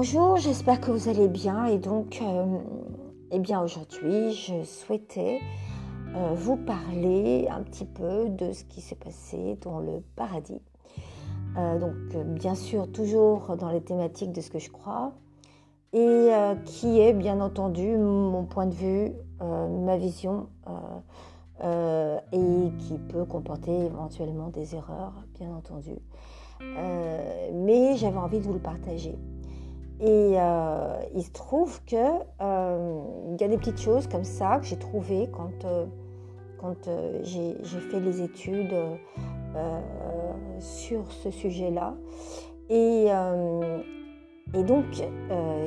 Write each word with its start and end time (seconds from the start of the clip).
Bonjour, 0.00 0.36
j'espère 0.36 0.80
que 0.80 0.92
vous 0.92 1.08
allez 1.08 1.26
bien 1.26 1.64
et 1.64 1.76
donc, 1.76 2.20
euh, 2.22 2.44
eh 3.32 3.40
bien 3.40 3.60
aujourd'hui, 3.60 4.32
je 4.32 4.62
souhaitais 4.62 5.40
euh, 6.14 6.34
vous 6.36 6.56
parler 6.56 7.48
un 7.50 7.64
petit 7.64 7.84
peu 7.84 8.28
de 8.28 8.52
ce 8.52 8.62
qui 8.62 8.80
s'est 8.80 8.94
passé 8.94 9.58
dans 9.60 9.80
le 9.80 10.04
paradis. 10.14 10.62
Euh, 11.56 11.80
donc, 11.80 12.16
bien 12.26 12.54
sûr, 12.54 12.88
toujours 12.92 13.56
dans 13.56 13.70
les 13.70 13.80
thématiques 13.80 14.30
de 14.30 14.40
ce 14.40 14.50
que 14.50 14.60
je 14.60 14.70
crois 14.70 15.14
et 15.92 16.30
qui 16.64 17.00
est 17.00 17.12
bien 17.12 17.40
entendu 17.40 17.96
mon 17.96 18.44
point 18.44 18.66
de 18.66 18.74
vue, 18.74 19.12
ma 19.40 19.96
vision 19.96 20.46
et 21.60 22.68
qui 22.78 22.98
peut 23.08 23.24
comporter 23.24 23.86
éventuellement 23.86 24.50
des 24.50 24.76
erreurs, 24.76 25.14
bien 25.40 25.50
entendu. 25.50 25.98
mais 26.60 27.96
j'avais 27.96 28.18
envie 28.18 28.38
de 28.38 28.44
vous 28.44 28.52
le 28.52 28.60
partager. 28.60 29.18
Et 30.00 30.34
euh, 30.36 31.00
il 31.14 31.24
se 31.24 31.32
trouve 31.32 31.82
qu'il 31.84 31.98
euh, 31.98 33.00
y 33.40 33.44
a 33.44 33.48
des 33.48 33.58
petites 33.58 33.80
choses 33.80 34.06
comme 34.06 34.22
ça 34.24 34.58
que 34.58 34.66
j'ai 34.66 34.78
trouvées 34.78 35.28
quand, 35.32 35.64
euh, 35.64 35.86
quand 36.58 36.88
j'ai 37.22 37.56
fait 37.90 38.00
les 38.00 38.22
études 38.22 38.74
sur 40.60 41.10
ce 41.10 41.30
sujet-là. 41.30 41.94
Et, 42.70 43.06
et, 44.54 44.62
donc, 44.62 44.84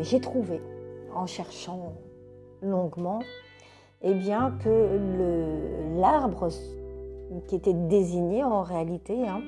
j'ai 0.02 0.20
trouvé, 0.22 0.62
en 1.14 1.26
cherchant 1.26 1.94
longuement, 2.62 3.20
eh 4.02 4.14
bien, 4.14 4.56
que 4.64 5.00
l'arbre 6.00 6.50
qui 7.48 7.56
était 7.56 7.74
désigné 7.74 8.44
en 8.44 8.62
réalité, 8.62 9.28
hein, 9.28 9.42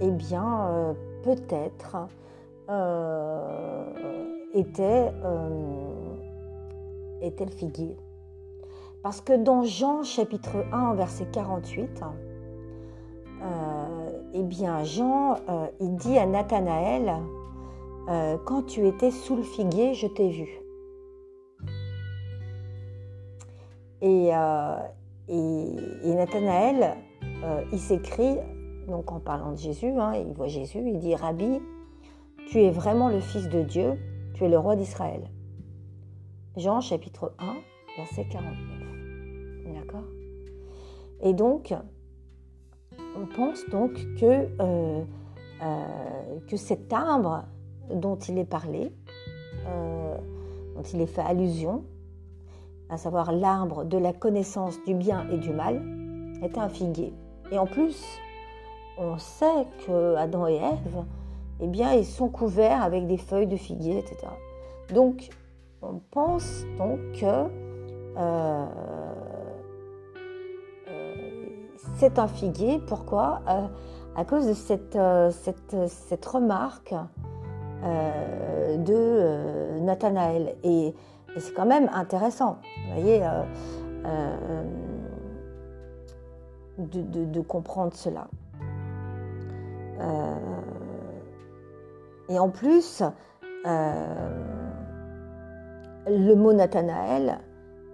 eh 0.00 0.10
bien, 0.10 0.94
peut-être 1.22 2.08
était, 4.54 5.10
euh, 5.24 6.14
était 7.22 7.44
le 7.44 7.50
figuier. 7.50 7.96
Parce 9.02 9.20
que 9.20 9.32
dans 9.32 9.62
Jean 9.62 10.02
chapitre 10.02 10.64
1 10.72 10.94
verset 10.94 11.26
48, 11.32 12.02
euh, 13.40 14.10
eh 14.34 14.42
bien 14.42 14.82
Jean, 14.84 15.36
il 15.80 15.94
dit 15.96 16.18
à 16.18 16.26
Nathanaël, 16.26 17.14
quand 18.44 18.62
tu 18.66 18.86
étais 18.86 19.10
sous 19.10 19.36
le 19.36 19.42
figuier, 19.42 19.94
je 19.94 20.06
t'ai 20.06 20.30
vu. 20.30 20.48
Et, 24.00 24.30
et, 25.28 26.14
Nathanaël, 26.14 26.96
il 27.72 27.78
s'écrit, 27.78 28.36
donc 28.88 29.12
en 29.12 29.20
parlant 29.20 29.52
de 29.52 29.58
Jésus, 29.58 29.92
hein, 29.98 30.14
il 30.14 30.32
voit 30.32 30.48
Jésus, 30.48 30.82
il 30.84 30.98
dit 30.98 31.14
Rabbi, 31.14 31.60
tu 32.48 32.62
es 32.62 32.70
vraiment 32.70 33.10
le 33.10 33.20
Fils 33.20 33.48
de 33.48 33.62
Dieu, 33.62 33.98
tu 34.34 34.44
es 34.44 34.48
le 34.48 34.58
roi 34.58 34.74
d'Israël. 34.74 35.22
Jean 36.56 36.80
chapitre 36.80 37.34
1, 37.38 37.56
verset 37.98 38.24
49. 38.24 39.74
D'accord? 39.74 40.04
Et 41.20 41.34
donc, 41.34 41.74
on 43.16 43.26
pense 43.26 43.68
donc 43.70 43.92
que, 44.18 44.48
euh, 44.60 45.04
euh, 45.62 46.38
que 46.48 46.56
cet 46.56 46.92
arbre 46.92 47.44
dont 47.92 48.16
il 48.16 48.38
est 48.38 48.48
parlé, 48.48 48.92
euh, 49.66 50.16
dont 50.74 50.82
il 50.82 51.02
est 51.02 51.06
fait 51.06 51.20
allusion, 51.20 51.84
à 52.88 52.96
savoir 52.96 53.30
l'arbre 53.30 53.84
de 53.84 53.98
la 53.98 54.14
connaissance 54.14 54.82
du 54.86 54.94
bien 54.94 55.28
et 55.30 55.36
du 55.36 55.50
mal, 55.50 55.82
est 56.42 56.56
un 56.56 56.70
figuier. 56.70 57.12
Et 57.52 57.58
en 57.58 57.66
plus, 57.66 58.02
on 58.96 59.18
sait 59.18 59.66
que 59.86 60.14
Adam 60.14 60.46
et 60.46 60.56
Ève 60.56 61.04
eh 61.60 61.66
bien, 61.66 61.92
ils 61.92 62.06
sont 62.06 62.28
couverts 62.28 62.82
avec 62.82 63.06
des 63.06 63.16
feuilles 63.16 63.46
de 63.46 63.56
figuier, 63.56 63.98
etc. 63.98 64.28
Donc, 64.92 65.28
on 65.82 66.00
pense 66.10 66.64
donc 66.76 66.98
que 67.12 67.26
euh, 68.16 68.66
euh, 70.88 71.14
c'est 71.96 72.18
un 72.18 72.28
figuier. 72.28 72.80
Pourquoi? 72.86 73.42
Euh, 73.48 73.66
À 74.16 74.24
cause 74.24 74.48
de 74.48 74.54
cette, 74.54 74.98
cette, 75.30 76.26
remarque 76.26 76.94
de 77.82 79.78
Nathanaël. 79.80 80.56
Et, 80.64 80.94
c'est 81.36 81.54
quand 81.54 81.66
même 81.66 81.88
intéressant, 81.92 82.56
vous 82.88 82.94
voyez, 82.94 83.22
de, 86.78 87.40
comprendre 87.40 87.94
cela. 87.94 88.26
Et 92.28 92.38
en 92.38 92.50
plus, 92.50 93.02
euh, 93.66 94.30
le 96.06 96.34
mot 96.34 96.52
Nathanaël, 96.52 97.38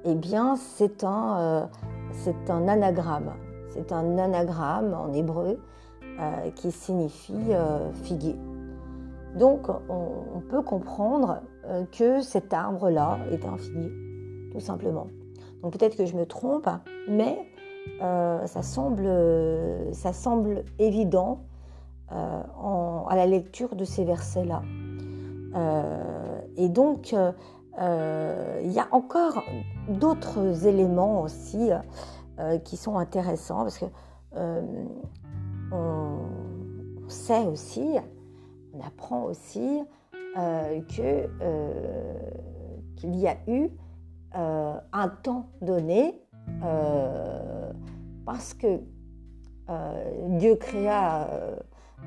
eh 0.05 0.15
bien, 0.15 0.56
c'est 0.56 1.05
un, 1.05 1.39
euh, 1.39 1.67
c'est 2.12 2.50
un 2.50 2.69
anagramme. 2.69 3.33
C'est 3.71 3.93
un 3.93 4.19
anagramme 4.19 4.94
en 4.94 5.12
hébreu 5.12 5.59
euh, 6.21 6.50
qui 6.55 6.71
signifie 6.71 7.53
figuier. 8.03 8.37
Donc, 9.37 9.69
on, 9.89 10.41
peut 10.49 10.62
comprendre 10.62 11.41
que 11.91 12.21
cet 12.21 12.53
arbre-là 12.53 13.19
est 13.33 13.44
un 13.44 13.56
figuier, 13.56 13.91
tout 14.53 14.61
simplement. 14.61 15.09
Donc, 15.62 15.73
peut-être 15.73 15.97
que 15.97 16.06
je 16.06 16.15
me 16.15 16.25
trompe, 16.25 16.69
mais 17.09 17.39
ça, 18.00 18.62
semble, 18.62 19.09
ça 19.93 20.12
semble 20.12 20.65
évident 20.78 21.41
euh, 22.12 22.42
à 23.09 23.16
la 23.16 23.26
lecture 23.26 23.76
de 23.76 23.84
ces 23.84 24.04
versets-là. 24.04 24.62
Euh, 25.54 26.41
et 26.56 26.69
donc, 26.69 27.15
euh, 27.15 28.60
il 28.62 28.70
y 28.72 28.78
a 28.78 28.88
encore 28.92 29.42
d'autres 29.88 30.66
éléments 30.66 31.22
aussi 31.22 31.70
qui 32.64 32.76
sont 32.76 32.98
intéressants 32.98 33.62
parce 33.62 33.78
que 33.78 33.87
on, 35.72 36.19
sait 37.09 37.47
aussi, 37.47 37.97
on 38.75 38.81
apprend 38.87 39.22
aussi 39.25 39.82
que 40.34 41.28
qu'il 42.97 43.16
y 43.16 43.28
a 43.28 43.37
eu 43.47 43.70
un 44.34 45.09
temps 45.22 45.47
donné 45.62 46.20
parce 48.25 48.54
que 48.54 48.81
Dieu 50.38 50.56
créa 50.56 51.28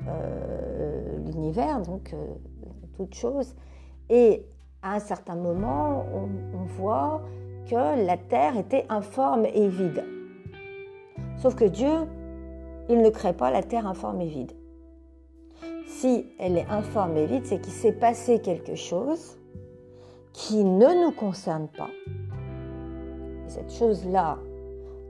euh, 0.06 1.18
l'univers, 1.26 1.80
donc 1.82 2.12
euh, 2.12 2.26
toute 2.96 3.14
chose. 3.14 3.54
Et 4.08 4.44
à 4.82 4.94
un 4.94 5.00
certain 5.00 5.34
moment, 5.34 6.06
on, 6.14 6.64
voit 6.64 7.22
que 7.68 8.06
la 8.06 8.16
Terre 8.16 8.56
était 8.56 8.86
informe 8.88 9.46
et 9.46 9.68
vide. 9.68 10.04
Sauf 11.36 11.54
que 11.54 11.64
Dieu, 11.64 12.06
il 12.88 13.02
ne 13.02 13.10
crée 13.10 13.32
pas 13.32 13.50
la 13.50 13.62
Terre 13.62 13.86
informe 13.86 14.20
et 14.20 14.28
vide. 14.28 14.52
Si 15.86 16.26
elle 16.38 16.56
est 16.56 16.66
informe 16.68 17.16
et 17.16 17.26
vide, 17.26 17.44
c'est 17.46 17.60
qu'il 17.60 17.72
s'est 17.72 17.92
passé 17.92 18.40
quelque 18.40 18.74
chose 18.74 19.38
qui 20.32 20.62
ne 20.62 21.04
nous 21.04 21.12
concerne 21.12 21.68
pas. 21.68 21.90
Et 23.46 23.50
cette 23.50 23.72
chose-là, 23.72 24.38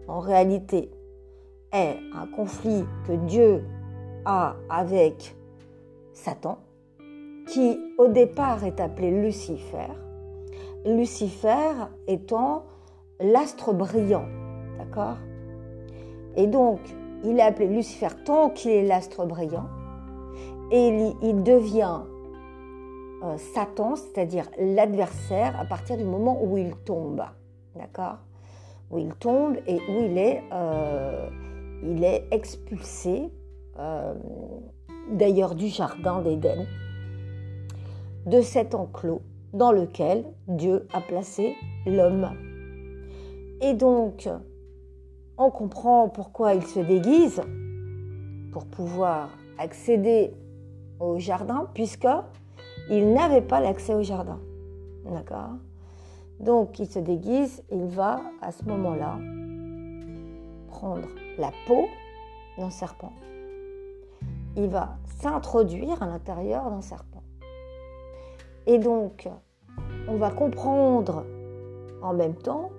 en 0.07 0.21
réalité, 0.21 0.91
est 1.73 1.97
un 2.15 2.27
conflit 2.27 2.85
que 3.07 3.13
Dieu 3.13 3.63
avec 4.29 5.35
Satan, 6.13 6.59
qui 7.47 7.79
au 7.97 8.09
départ 8.09 8.65
est 8.65 8.79
appelé 8.79 9.11
Lucifer. 9.11 9.89
Lucifer 10.85 11.73
étant 12.07 12.65
l'astre 13.21 13.73
brillant, 13.73 14.27
d'accord? 14.79 15.17
Et 16.37 16.47
donc, 16.47 16.81
il 17.25 17.39
est 17.39 17.43
appelé 17.43 17.69
Lucifer 17.69 18.09
tant 18.25 18.51
qu'il 18.51 18.73
est 18.73 18.87
l'astre 18.87 19.25
brillant, 19.25 19.69
et 20.71 21.15
il, 21.23 21.43
devient 21.43 22.03
euh, 23.25 23.39
Satan, 23.39 23.97
c'est-à-dire 23.97 24.45
l'adversaire, 24.59 25.59
à 25.59 25.65
partir 25.65 25.97
du 25.97 26.05
moment 26.05 26.39
où 26.43 26.59
il 26.59 26.77
tombe, 26.77 27.23
d'accord? 27.75 28.19
Où 28.91 28.99
il 28.99 29.15
tombe 29.15 29.57
et 29.67 29.77
où 29.77 30.03
il 30.03 30.19
est, 30.19 30.43
euh, 30.53 31.29
il 31.83 32.05
est 32.05 32.27
expulsé 32.31 33.31
euh, 33.79 34.15
d'ailleurs 35.13 35.55
du 35.55 35.69
jardin 35.69 36.21
d'Éden, 36.21 36.67
de 38.27 38.41
cet 38.41 38.75
enclos 38.75 39.23
dans 39.53 39.73
lequel 39.73 40.25
Dieu 40.47 40.87
a 40.93 41.01
placé 41.01 41.55
l'homme. 41.87 42.31
Et 43.61 43.75
donc, 43.75 44.29
on 45.37 45.51
comprend 45.51 46.09
pourquoi 46.09 46.55
il 46.55 46.63
se 46.63 46.81
déguise 46.81 47.41
pour 48.53 48.67
pouvoir 48.67 49.31
accéder 49.59 50.33
au 51.01 51.19
jardin, 51.19 51.69
puisque 51.75 52.09
il 52.91 53.13
n'avait 53.13 53.43
pas 53.43 53.61
l'accès 53.61 53.95
au 53.95 54.03
jardin. 54.03 54.41
D'accord? 55.05 55.57
Donc, 56.41 56.79
il 56.79 56.87
se 56.87 56.99
déguise, 56.99 57.63
il 57.71 57.85
va 57.87 58.21
à 58.43 58.53
ce 58.53 58.65
moment-là 58.65 59.19
prendre 60.69 61.09
la 61.39 61.51
peau 61.67 61.87
d'un 62.59 62.71
serpent 62.71 63.13
il 64.59 64.69
va 64.69 64.97
s'introduire 65.21 66.03
à 66.03 66.07
l'intérieur 66.07 66.69
d'un 66.69 66.83
serpent. 66.83 67.23
Et 68.67 68.79
donc, 68.79 69.29
on 70.09 70.17
va 70.17 70.31
comprendre 70.31 71.25
en 72.03 72.13
même 72.13 72.35
temps 72.35 72.71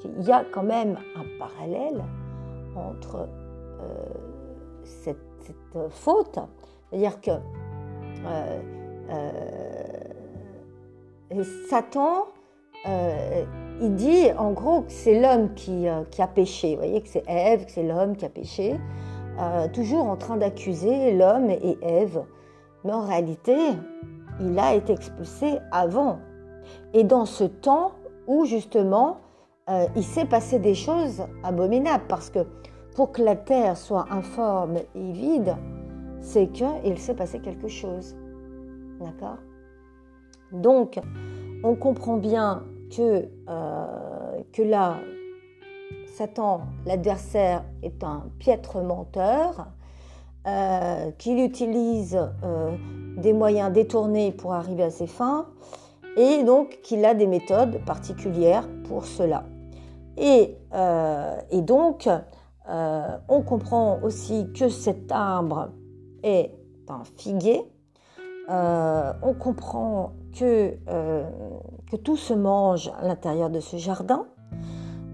qu'il 0.00 0.22
y 0.22 0.30
a 0.30 0.44
quand 0.44 0.62
même 0.62 0.96
un 1.16 1.24
parallèle 1.38 2.04
entre 2.76 3.28
euh, 3.80 3.94
cette, 4.84 5.18
faute, 5.90 6.38
c'est-à-dire 6.90 7.20
que 7.20 7.30
euh, 8.26 8.60
euh, 11.30 11.44
Satan, 11.68 12.26
il 13.80 13.94
dit 13.94 14.30
en 14.36 14.52
gros 14.52 14.82
que 14.82 14.92
c'est 14.92 15.20
l'homme 15.20 15.54
qui, 15.54 15.86
qui, 16.10 16.22
a 16.22 16.26
péché, 16.26 16.72
vous 16.72 16.82
voyez 16.82 17.00
que 17.00 17.08
c'est 17.08 17.24
Ève, 17.26 17.64
que 17.64 17.72
c'est 17.72 17.82
l'homme 17.82 18.14
qui 18.16 18.24
a 18.24 18.28
péché, 18.28 18.78
toujours 19.72 20.06
en 20.06 20.16
train 20.16 20.36
d'accuser 20.36 21.12
l'homme 21.14 21.50
et 21.50 21.78
Ève, 21.82 22.24
mais 22.84 22.92
en 22.92 23.06
réalité, 23.06 23.56
il 24.40 24.58
a 24.58 24.74
été 24.74 24.92
expulsé 24.92 25.58
avant. 25.70 26.18
Et 26.92 27.04
dans 27.04 27.24
ce 27.24 27.44
temps 27.44 27.92
où 28.26 28.44
justement 28.44 29.18
euh, 29.68 29.86
il 29.96 30.02
s'est 30.02 30.24
passé 30.24 30.58
des 30.58 30.74
choses 30.74 31.22
abominables, 31.42 32.04
parce 32.08 32.30
que 32.30 32.40
pour 32.94 33.12
que 33.12 33.22
la 33.22 33.36
terre 33.36 33.76
soit 33.76 34.06
informe 34.10 34.78
et 34.94 35.12
vide, 35.12 35.56
c'est 36.20 36.48
qu'il 36.48 36.98
s'est 36.98 37.14
passé 37.14 37.40
quelque 37.40 37.68
chose. 37.68 38.16
D'accord? 39.00 39.36
Donc, 40.52 40.98
on 41.62 41.74
comprend 41.74 42.16
bien 42.16 42.64
que, 42.90 43.26
euh, 43.48 44.42
que 44.52 44.62
là, 44.62 44.96
Satan, 46.18 46.62
l'adversaire, 46.84 47.64
est 47.84 48.02
un 48.02 48.24
piètre 48.40 48.82
menteur, 48.82 49.68
euh, 50.48 51.12
qu'il 51.12 51.38
utilise 51.38 52.18
des 53.16 53.32
moyens 53.32 53.72
détournés 53.72 54.32
pour 54.32 54.52
arriver 54.52 54.82
à 54.82 54.90
ses 54.90 55.06
fins, 55.06 55.46
et 56.16 56.42
donc 56.42 56.80
qu'il 56.82 57.04
a 57.04 57.14
des 57.14 57.28
méthodes 57.28 57.84
particulières 57.84 58.68
pour 58.88 59.04
cela. 59.04 59.44
Euh, 60.20 61.40
et, 61.50 61.62
donc, 61.62 62.08
euh, 62.08 63.18
on 63.28 63.42
comprend 63.42 64.00
aussi 64.02 64.52
que 64.52 64.68
cet 64.68 65.12
arbre 65.12 65.70
est 66.24 66.52
un 66.88 67.04
figuier. 67.16 67.62
Euh, 68.50 69.12
on 69.22 69.34
comprend 69.34 70.14
que 70.36 70.74
tout 72.02 72.16
se 72.16 72.34
mange 72.34 72.90
à 73.00 73.06
l'intérieur 73.06 73.50
de 73.50 73.60
ce 73.60 73.76
jardin. 73.76 74.26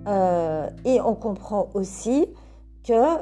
Et 0.06 1.00
on 1.00 1.14
comprend 1.14 1.68
aussi 1.74 2.26
que 2.82 3.18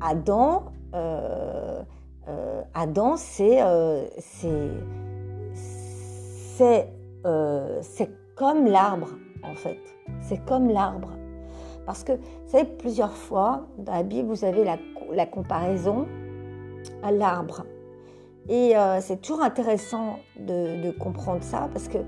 Adam, 0.00 0.64
Adam 2.74 3.16
c'est 3.16 3.60
c'est 7.82 8.10
comme 8.36 8.66
l'arbre, 8.66 9.08
en 9.42 9.54
fait. 9.54 9.78
C'est 10.20 10.44
comme 10.44 10.68
l'arbre. 10.68 11.10
Parce 11.86 12.04
que, 12.04 12.12
vous 12.12 12.48
savez, 12.50 12.64
plusieurs 12.64 13.12
fois, 13.12 13.66
dans 13.78 13.94
la 13.94 14.02
Bible, 14.02 14.28
vous 14.28 14.44
avez 14.44 14.64
la, 14.64 15.26
comparaison 15.26 16.06
à 17.02 17.12
l'arbre. 17.12 17.64
Et 18.48 18.76
euh, 18.76 19.00
c'est 19.00 19.20
toujours 19.20 19.42
intéressant 19.42 20.18
de, 20.38 20.90
comprendre 20.98 21.42
ça 21.42 21.68
parce 21.72 21.88
que 21.88 21.98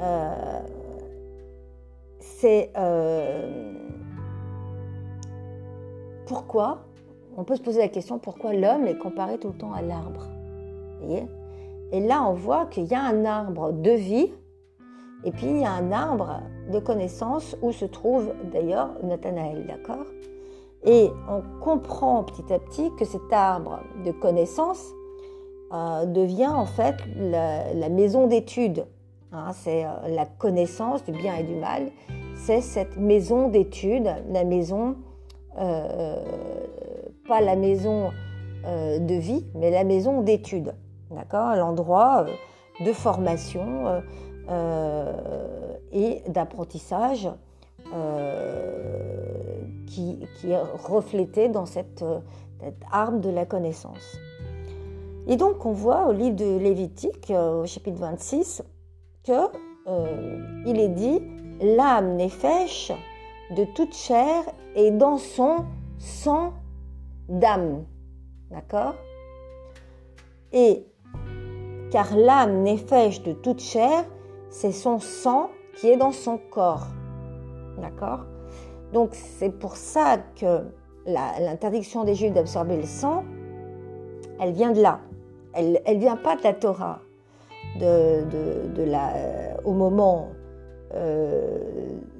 euh, 0.00 0.60
c'est 2.44 2.70
euh, 2.76 3.72
pourquoi, 6.26 6.80
on 7.38 7.44
peut 7.44 7.56
se 7.56 7.62
poser 7.62 7.80
la 7.80 7.88
question 7.88 8.18
pourquoi 8.18 8.52
l'homme 8.52 8.86
est 8.86 8.98
comparé 8.98 9.38
tout 9.38 9.48
le 9.48 9.54
temps 9.54 9.72
à 9.72 9.80
l'arbre. 9.80 10.28
Et 11.90 12.00
là, 12.00 12.22
on 12.28 12.34
voit 12.34 12.66
qu'il 12.66 12.84
y 12.84 12.94
a 12.94 13.02
un 13.02 13.24
arbre 13.24 13.72
de 13.72 13.92
vie 13.92 14.30
et 15.24 15.30
puis 15.30 15.46
il 15.46 15.60
y 15.60 15.64
a 15.64 15.72
un 15.72 15.90
arbre 15.90 16.42
de 16.70 16.78
connaissance 16.80 17.56
où 17.62 17.72
se 17.72 17.86
trouve 17.86 18.34
d'ailleurs 18.52 18.90
Nathanaël, 19.02 19.66
d'accord? 19.66 20.04
Et 20.84 21.10
on 21.30 21.40
comprend 21.62 22.24
petit 22.24 22.52
à 22.52 22.58
petit 22.58 22.90
que 22.98 23.06
cet 23.06 23.32
arbre 23.32 23.80
de 24.04 24.10
connaissance 24.10 24.84
euh, 25.72 26.04
devient 26.04 26.48
en 26.48 26.66
fait 26.66 26.96
la, 27.16 27.88
maison 27.88 28.26
d'études. 28.26 28.84
Hein, 29.32 29.52
c'est 29.54 29.86
euh, 29.86 30.08
la 30.08 30.26
connaissance 30.26 31.02
du 31.04 31.12
bien 31.12 31.36
et 31.36 31.42
du 31.42 31.54
mal. 31.54 31.90
C'est 32.36 32.60
cette 32.60 32.96
maison 32.96 33.48
d'études, 33.48 34.10
la 34.30 34.44
maison, 34.44 34.96
euh, 35.58 36.22
pas 37.26 37.40
la 37.40 37.56
maison 37.56 38.10
de 38.64 39.14
vie, 39.14 39.44
mais 39.54 39.70
la 39.70 39.84
maison 39.84 40.22
d'études, 40.22 40.74
d'accord? 41.10 41.54
L'endroit 41.54 42.24
de 42.80 42.92
formation 42.92 44.02
euh, 44.50 45.12
et 45.90 46.22
d'apprentissage 46.28 47.30
euh, 47.94 49.62
qui, 49.86 50.18
est 50.44 50.58
reflété 50.58 51.48
dans 51.48 51.64
cette, 51.64 52.04
arme 52.90 53.20
de 53.20 53.30
la 53.30 53.46
connaissance. 53.46 54.18
Et 55.26 55.36
donc 55.36 55.64
on 55.64 55.72
voit 55.72 56.06
au 56.06 56.12
livre 56.12 56.36
de 56.36 56.58
Lévitique, 56.58 57.30
euh, 57.30 57.62
au 57.62 57.66
chapitre 57.66 57.98
26, 57.98 58.62
que 59.24 59.32
il 60.66 60.80
est 60.80 60.88
dit 60.88 61.20
l'âme 61.60 62.28
fêche 62.28 62.92
de 63.50 63.64
toute 63.64 63.94
chair 63.94 64.44
et 64.74 64.90
dans 64.90 65.18
son 65.18 65.64
sang 65.98 66.52
d'âme. 67.28 67.84
D'accord? 68.50 68.94
Et 70.52 70.86
car 71.90 72.16
l'âme 72.16 72.66
fêche 72.76 73.22
de 73.22 73.32
toute 73.32 73.60
chair 73.60 74.04
c'est 74.50 74.72
son 74.72 75.00
sang 75.00 75.50
qui 75.76 75.88
est 75.88 75.96
dans 75.96 76.12
son 76.12 76.38
corps. 76.38 76.86
D'accord? 77.80 78.20
Donc 78.92 79.10
c'est 79.14 79.50
pour 79.50 79.76
ça 79.76 80.18
que 80.36 80.62
l'interdiction 81.06 82.04
des 82.04 82.14
Juifs 82.14 82.32
d'absorber 82.32 82.76
le 82.76 82.84
sang, 82.84 83.24
elle 84.40 84.52
vient 84.52 84.70
de 84.70 84.80
là. 84.80 85.00
Elle 85.52 85.80
ne 85.86 85.98
vient 85.98 86.16
pas 86.16 86.36
de 86.36 86.42
la 86.42 86.52
Torah. 86.54 87.00
De, 87.80 88.84
la, 88.84 89.12
au 89.64 89.72
moment 89.72 90.28
euh, 90.94 91.58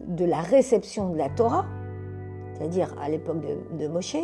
de 0.06 0.24
la 0.24 0.40
réception 0.40 1.10
de 1.10 1.18
la 1.18 1.28
Torah, 1.28 1.66
c'est-à-dire 2.54 2.94
à, 3.00 3.08
l'époque 3.08 3.40
de, 3.78 3.88
Moshe, 3.88 4.16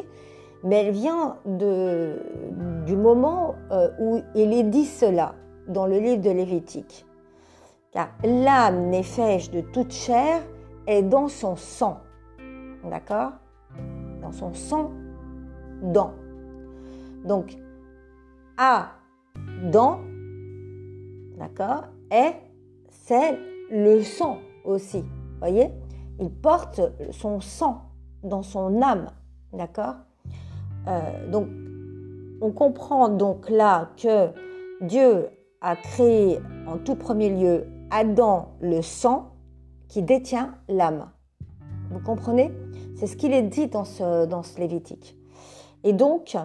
mais 0.63 0.85
elle 0.85 0.93
vient 0.93 1.39
du 1.45 2.97
moment 2.97 3.55
euh, 3.71 3.91
où 3.99 4.21
il 4.35 4.53
est 4.53 4.65
dit 4.65 4.85
cela 4.85 5.35
dans 5.69 5.87
le 5.87 5.99
livre 5.99 6.23
de 6.23 6.31
Lévitique 6.31 7.07
car 7.93 8.11
l'âme 8.23 8.89
néfèche 8.89 9.51
de 9.51 9.61
toute 9.61 9.93
chair 9.93 10.43
est 10.87 11.03
dans 11.03 11.29
son 11.29 11.57
sang. 11.57 12.01
D'accord? 12.85 13.33
Dans 14.23 14.33
son 14.33 14.55
sang, 14.55 14.91
dans. 15.83 16.13
Donc, 17.25 17.57
à, 18.57 18.93
dans, 19.65 20.01
d'accord? 21.37 21.85
Et 22.11 22.33
c'est 22.89 23.39
le 23.71 24.03
sang 24.03 24.39
aussi. 24.65 25.05
Voyez? 25.39 25.71
Il 26.19 26.31
porte 26.31 26.81
son 27.13 27.41
sang 27.41 27.83
dans 28.23 28.43
son 28.43 28.83
âme. 28.83 29.11
D'accord? 29.53 29.95
Euh, 30.87 31.31
Donc, 31.31 31.49
on 32.43 32.53
comprend 32.53 33.09
donc 33.09 33.49
là 33.51 33.91
que 33.97 34.29
Dieu 34.81 35.29
a 35.61 35.77
créé 35.77 36.41
en 36.67 36.79
tout 36.79 36.95
premier 36.95 37.31
lieu 37.31 37.67
Adam 37.91 38.53
le 38.61 38.81
sang 38.83 39.33
qui 39.89 40.03
détient 40.03 40.55
l'âme. 40.69 41.11
Vous 41.91 42.01
comprenez? 42.01 42.53
C'est 42.97 43.07
ce 43.07 43.17
qu'il 43.17 43.33
est 43.33 43.43
dit 43.43 43.67
dans 43.67 43.85
ce, 43.85 44.27
dans 44.27 44.43
ce 44.43 44.59
Lévitique. 44.59 45.19
Et 45.85 45.93
donc, 45.93 46.37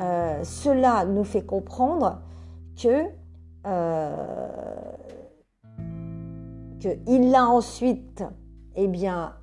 euh, 0.00 0.44
cela 0.44 1.04
nous 1.04 1.24
fait 1.24 1.44
comprendre 1.44 2.20
que 2.80 3.04
euh, 3.66 4.16
qu'il 6.88 7.34
a 7.34 7.46
ensuite 7.46 8.24
eh 8.76 8.88
bien, 8.88 9.34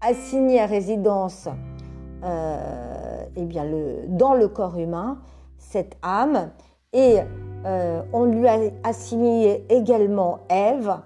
assigné 0.00 0.60
à 0.60 0.66
résidence 0.66 1.48
euh, 2.24 3.24
eh 3.36 3.44
bien, 3.44 3.64
le, 3.64 4.06
dans 4.08 4.34
le 4.34 4.48
corps 4.48 4.78
humain 4.78 5.18
cette 5.58 5.96
âme. 6.02 6.50
Et 6.92 7.18
euh, 7.66 8.02
on 8.12 8.24
lui 8.24 8.48
a 8.48 8.58
assigné 8.82 9.64
également 9.68 10.40
Ève, 10.48 10.96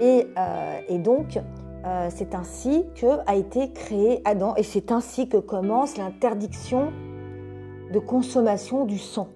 et, 0.00 0.26
euh, 0.36 0.98
donc 0.98 1.38
euh, 1.84 2.08
c'est 2.10 2.34
ainsi 2.34 2.86
que 2.94 3.18
a 3.26 3.36
été 3.36 3.72
créé 3.72 4.20
Adam, 4.24 4.54
et 4.56 4.62
c'est 4.62 4.90
ainsi 4.90 5.28
que 5.28 5.36
commence 5.36 5.96
l'interdiction 5.96 6.92
de 7.92 7.98
consommation 7.98 8.84
du 8.84 8.98
sang. 8.98 9.28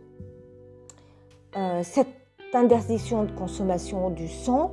cette 1.83 2.09
interdiction 2.54 3.25
de 3.25 3.33
consommation 3.33 4.11
du 4.11 4.28
sang, 4.28 4.73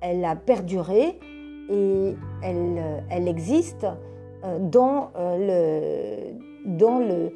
elle 0.00 0.24
a 0.24 0.36
perduré 0.36 1.18
et 1.70 2.14
elle, 2.42 3.28
existe 3.28 3.86
dans 4.60 5.10
le, 5.16 6.32
dans 6.64 6.98
le 6.98 7.32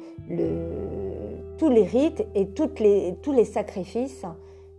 tous 1.57 1.69
les 1.69 1.83
rites 1.83 2.25
et 2.35 2.47
toutes 2.49 2.79
les, 2.79 3.15
tous 3.21 3.31
les 3.31 3.45
sacrifices 3.45 4.25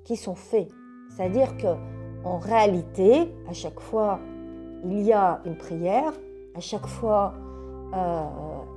qui 0.04 0.16
sont 0.16 0.34
faits. 0.34 0.68
C'est-à-dire 1.10 1.56
que 1.56 1.68
en 2.24 2.38
réalité, 2.38 3.32
à 3.48 3.52
chaque 3.52 3.80
fois, 3.80 4.18
il 4.84 5.02
y 5.02 5.12
a 5.12 5.40
une 5.44 5.56
prière, 5.56 6.12
à 6.54 6.60
chaque 6.60 6.86
fois, 6.86 7.34
euh, 7.94 8.22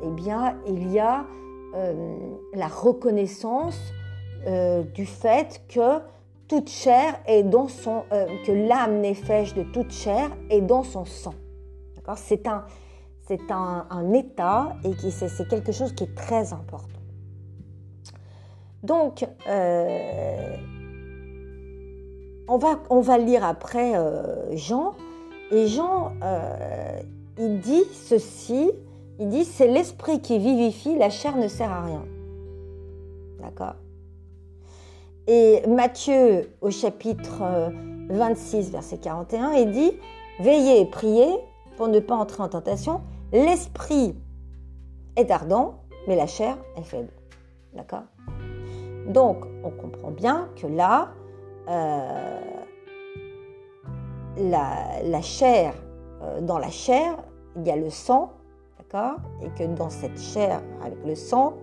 eh 0.03 0.09
bien, 0.11 0.57
il 0.67 0.91
y 0.91 0.99
a 0.99 1.25
euh, 1.75 2.17
la 2.53 2.67
reconnaissance 2.67 3.79
euh, 4.47 4.83
du 4.83 5.05
fait 5.05 5.61
que 5.67 5.99
toute 6.47 6.69
chair 6.69 7.19
est 7.27 7.43
dans 7.43 7.67
son, 7.67 8.03
que 8.09 8.51
l'âme 8.51 8.99
néfèche 9.01 9.53
de 9.53 9.63
toute 9.63 9.91
chair 9.91 10.29
est 10.49 10.61
dans 10.61 10.83
son 10.83 11.05
sang. 11.05 11.33
D'accord? 11.95 12.17
C'est 12.17 12.47
un, 12.47 12.65
c'est 13.27 13.51
un, 13.51 14.13
état 14.13 14.75
et 14.83 14.95
qui, 14.95 15.11
c'est, 15.11 15.47
quelque 15.47 15.71
chose 15.71 15.93
qui 15.93 16.05
est 16.05 16.15
très 16.15 16.53
important. 16.53 16.87
Donc, 18.83 19.27
on 22.47 22.57
va, 22.57 22.79
on 22.89 23.01
va 23.01 23.17
lire 23.17 23.43
après 23.43 23.93
Jean 24.55 24.93
et 25.49 25.67
Jean, 25.67 26.11
euh, 26.23 26.99
il 27.37 27.59
dit 27.59 27.85
ceci, 27.93 28.71
il 29.19 29.29
dit 29.29 29.45
c'est 29.45 29.67
l'esprit 29.67 30.21
qui 30.21 30.39
vivifie, 30.39 30.97
la 30.97 31.09
chair 31.09 31.37
ne 31.37 31.47
sert 31.47 31.71
à 31.71 31.85
rien. 31.85 32.03
D'accord? 33.39 33.75
Et 35.27 35.61
Matthieu, 35.67 36.53
au 36.61 36.71
chapitre 36.71 37.43
26, 38.09 38.67
euh, 38.67 38.71
verset 38.71 38.97
41, 38.97 39.51
il 39.53 39.71
dit 39.71 39.91
Veillez 40.39 40.79
et 40.79 40.85
priez 40.85 41.35
pour 41.75 41.89
ne 41.89 41.99
pas 41.99 42.15
entrer 42.15 42.43
en 42.43 42.47
tentation. 42.47 43.01
L'esprit 43.33 44.15
est 45.17 45.29
ardent, 45.29 45.83
mais 46.07 46.15
la 46.15 46.27
chair 46.27 46.57
est 46.77 46.83
faible. 46.83 47.11
D'accord? 47.73 48.03
Donc, 49.09 49.37
on 49.65 49.69
comprend 49.69 50.11
bien 50.11 50.47
que 50.55 50.65
là, 50.65 51.09
euh, 51.67 52.39
la, 54.37 55.21
chair, 55.21 55.73
euh, 56.21 56.39
dans 56.39 56.57
la 56.57 56.69
chair, 56.69 57.17
il 57.57 57.67
y 57.67 57.71
a 57.71 57.75
le 57.75 57.89
sang, 57.89 58.31
d'accord? 58.77 59.17
Et 59.41 59.49
que 59.49 59.65
dans 59.75 59.89
cette 59.89 60.19
chair, 60.19 60.61
avec 60.81 61.03
le 61.05 61.15
sang, 61.15 61.57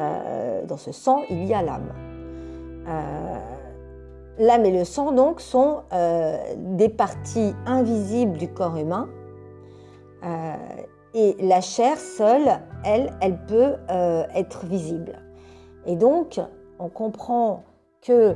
euh, 0.00 0.64
dans 0.64 0.76
ce 0.76 0.92
sang, 0.92 1.22
il 1.30 1.44
y 1.44 1.54
a 1.54 1.62
l'âme. 1.62 1.92
Euh, 2.88 3.38
l'âme 4.38 4.64
et 4.64 4.72
le 4.72 4.84
sang, 4.84 5.12
donc, 5.12 5.40
sont 5.40 5.82
des 6.56 6.88
parties 6.88 7.54
invisibles 7.66 8.38
du 8.38 8.48
corps 8.48 8.76
humain. 8.76 9.08
et 11.14 11.36
la 11.40 11.60
chair 11.60 11.98
seule, 11.98 12.60
elle, 12.84 13.12
elle 13.20 13.38
peut 13.46 13.74
être 14.34 14.64
visible. 14.64 15.18
Et 15.86 15.96
donc, 15.96 16.40
on 16.78 16.88
comprend 16.88 17.64
que 18.00 18.34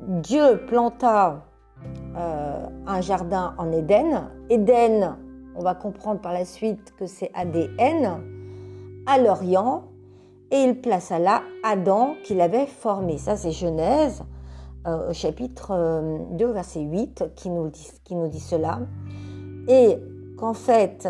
Dieu 0.00 0.60
planta 0.66 1.46
euh, 2.16 2.66
un 2.86 3.00
jardin 3.00 3.54
en 3.58 3.72
Éden. 3.72 4.30
Éden, 4.48 5.16
on 5.56 5.62
va 5.62 5.74
comprendre 5.74 6.20
par 6.20 6.32
la 6.32 6.44
suite 6.44 6.94
que 6.98 7.06
c'est 7.06 7.30
ADN, 7.34 8.20
à 9.06 9.18
l'Orient, 9.18 9.84
et 10.50 10.62
il 10.62 10.80
plaça 10.80 11.18
là 11.18 11.42
Adam 11.64 12.14
qu'il 12.24 12.40
avait 12.40 12.66
formé. 12.66 13.18
Ça, 13.18 13.36
c'est 13.36 13.50
Genèse, 13.50 14.22
euh, 14.86 15.12
chapitre 15.12 15.68
2, 16.32 16.44
euh, 16.44 16.52
verset 16.52 16.80
8, 16.80 17.24
qui 17.34 17.50
nous 17.50 17.68
dit, 17.68 17.90
qui 18.04 18.14
nous 18.14 18.28
dit 18.28 18.40
cela. 18.40 18.80
Et 19.68 19.96
qu'en 20.36 20.54
fait, 20.54 21.08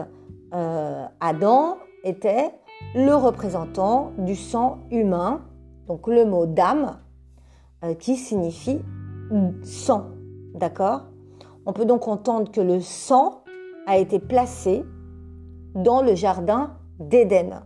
Adam 1.21 1.77
était 2.05 2.51
le 2.95 3.15
représentant 3.15 4.13
du 4.17 4.35
sang 4.35 4.79
humain. 4.91 5.43
Donc 5.89 6.07
le 6.07 6.25
mot 6.25 6.47
d'âme 6.47 6.99
euh, 7.85 7.95
qui 7.95 8.17
signifie 8.17 8.81
sang. 9.63 10.07
D'accord? 10.55 11.03
On 11.67 11.73
peut 11.73 11.85
donc 11.85 12.09
entendre 12.09 12.51
que 12.51 12.61
le 12.61 12.81
sang 12.81 13.43
a 13.87 13.97
été 13.99 14.19
placé 14.19 14.85
dans 15.75 16.03
le 16.03 16.15
jardin 16.15 16.77
d'Éden. 16.99 17.63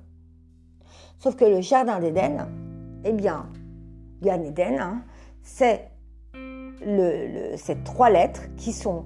Sauf 1.18 1.36
que 1.36 1.44
le 1.44 1.60
jardin 1.60 1.98
d'Éden, 2.00 2.46
eh 3.04 3.12
bien, 3.12 3.46
Gan 4.22 4.42
Eden, 4.42 4.78
hein, 4.78 5.02
c'est 5.42 5.90
le, 6.34 7.56
ces 7.56 7.76
trois 7.82 8.10
lettres 8.10 8.42
qui 8.56 8.72
sont, 8.72 9.04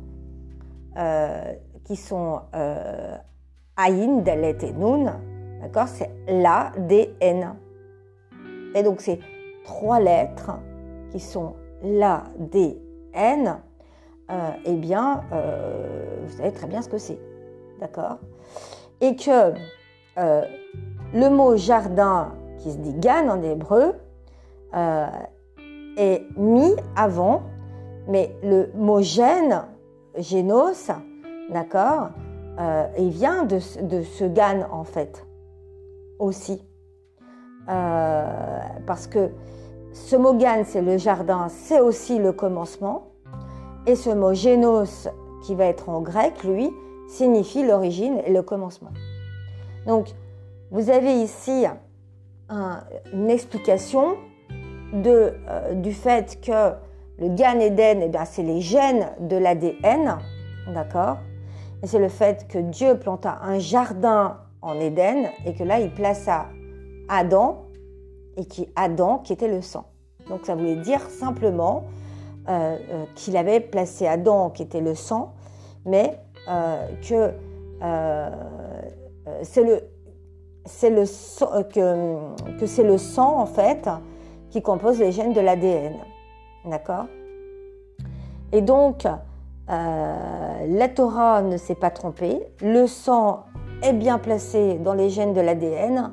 euh, 0.97 1.52
qui 1.85 1.97
sont 1.97 2.40
euh, 2.54 3.16
Aïn, 3.76 4.23
Dalet 4.23 4.59
et 4.62 4.73
Nun, 4.73 5.21
d'accord 5.61 5.88
C'est 5.88 6.11
la, 6.28 6.73
D, 6.78 7.14
N. 7.21 7.54
Et 8.75 8.83
donc, 8.83 9.00
c'est 9.00 9.21
trois 9.64 10.00
lettres 10.00 10.52
qui 11.11 11.21
sont 11.21 11.54
l'ADN, 11.83 13.61
euh, 14.31 14.50
eh 14.64 14.75
bien, 14.75 15.23
euh, 15.33 16.16
vous 16.25 16.37
savez 16.37 16.52
très 16.52 16.66
bien 16.66 16.81
ce 16.81 16.88
que 16.88 16.99
c'est. 16.99 17.19
D'accord? 17.81 18.19
Et 19.00 19.16
que 19.16 19.52
euh, 20.19 20.43
le 21.12 21.28
mot 21.28 21.57
jardin, 21.57 22.33
qui 22.59 22.73
se 22.73 22.78
dit 22.78 22.95
gan 22.95 23.28
en 23.28 23.43
hébreu, 23.43 23.95
est 25.97 26.25
mis 26.37 26.75
avant, 26.97 27.43
mais 28.09 28.35
le 28.43 28.71
mot 28.75 29.00
gène, 29.00 29.62
génos, 30.19 30.90
d'accord, 31.50 32.09
il 32.99 33.11
vient 33.11 33.45
de, 33.45 33.61
de, 33.83 34.02
ce 34.02 34.25
gan 34.25 34.66
en 34.73 34.83
fait, 34.83 35.25
aussi. 36.19 36.61
parce 37.66 39.07
que 39.07 39.31
ce 39.93 40.16
mot 40.16 40.35
gan, 40.35 40.62
c'est 40.64 40.83
le 40.83 40.99
jardin, 40.99 41.49
c'est 41.49 41.78
aussi 41.78 42.19
le 42.19 42.33
commencement. 42.33 43.13
Et 43.87 43.97
ce 43.97 44.11
mot 44.11 44.33
génos, 44.33 45.09
qui 45.45 45.55
va 45.55 45.67
être 45.67 45.88
en 45.88 46.00
grec, 46.00 46.43
lui, 46.43 46.71
signifie 47.09 47.67
l'origine 47.67 48.21
et 48.25 48.33
le 48.33 48.43
commencement. 48.43 48.93
Donc, 49.87 50.09
vous 50.71 50.91
avez 50.91 51.21
ici 51.21 51.67
une 53.12 53.31
explication 53.31 54.17
euh, 54.95 55.75
du 55.75 55.93
fait 55.93 56.41
que 56.41 56.73
le 57.19 57.29
Gan 57.29 57.59
Eden, 57.61 58.03
eh 58.03 58.19
c'est 58.26 58.43
les 58.43 58.61
gènes 58.61 59.09
de 59.21 59.37
l'ADN, 59.37 60.19
d'accord? 60.73 61.19
Et 61.83 61.87
c'est 61.87 61.99
le 61.99 62.09
fait 62.09 62.49
que 62.49 62.59
Dieu 62.59 62.99
planta 62.99 63.38
un 63.43 63.59
jardin 63.59 64.38
en 64.62 64.81
Éden 64.81 65.29
et 65.45 65.55
que 65.55 65.62
là, 65.62 65.79
il 65.79 65.93
plaça 65.93 66.47
Adam 67.09 67.67
et 68.37 68.47
qui 68.47 68.69
Adam 68.75 69.19
qui 69.19 69.33
était 69.33 69.49
le 69.49 69.61
sang. 69.61 69.87
Donc 70.29 70.47
ça 70.47 70.55
voulait 70.55 70.76
dire 70.76 71.00
simplement 71.11 71.85
euh, 72.47 72.77
euh, 72.91 73.05
qu'il 73.15 73.39
avait 73.39 73.61
placé 73.61 74.07
Adam 74.07 74.51
qui 74.51 74.65
était 74.65 74.83
le 74.83 74.95
sang, 74.95 75.33
mais 75.87 76.21
euh, 76.47 76.87
que 77.09 77.33
c'est 79.43 79.65
le 79.65 79.81
le 80.83 81.63
que, 81.63 82.59
que 82.59 82.67
c'est 82.67 82.83
le 82.83 82.99
sang 82.99 83.39
en 83.41 83.47
fait 83.47 83.89
qui 84.51 84.61
compose 84.61 84.99
les 84.99 85.11
gènes 85.11 85.33
de 85.33 85.41
l'ADN, 85.41 85.95
d'accord? 86.67 87.07
Et 88.53 88.61
donc 88.61 89.07
la 89.67 90.89
Torah 90.95 91.41
ne 91.41 91.57
s'est 91.57 91.75
pas 91.75 91.91
trompée, 91.91 92.43
le 92.61 92.87
sang 92.87 93.45
est 93.83 93.95
bien 93.95 94.19
placé 94.19 94.75
dans 94.75 94.93
les 94.93 95.09
gènes 95.09 95.33
de 95.33 95.41
l'ADN 95.41 96.13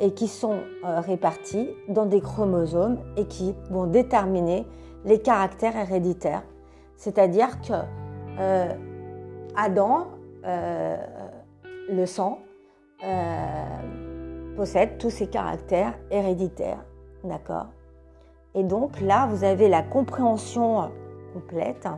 et 0.00 0.12
qui 0.14 0.28
sont 0.28 0.60
répartis 0.82 1.68
dans 1.88 2.06
des 2.06 2.22
chromosomes 2.22 2.98
et 3.18 3.26
qui 3.26 3.54
vont 3.70 3.86
déterminer 3.86 4.66
les 5.04 5.20
caractères 5.20 5.76
héréditaires. 5.76 6.42
C'est-à-dire 6.96 7.60
que 7.60 7.72
euh, 8.38 8.72
Adam, 9.56 10.08
euh, 10.44 10.96
le 11.88 12.06
sang, 12.06 12.38
possède 14.56 14.98
tous 14.98 15.10
ces 15.10 15.26
caractères 15.26 15.94
héréditaires. 16.10 16.84
D'accord? 17.24 17.66
Et 18.54 18.62
donc 18.62 19.00
là, 19.00 19.26
vous 19.26 19.44
avez 19.44 19.68
la 19.68 19.82
compréhension 19.82 20.90
complète. 21.32 21.88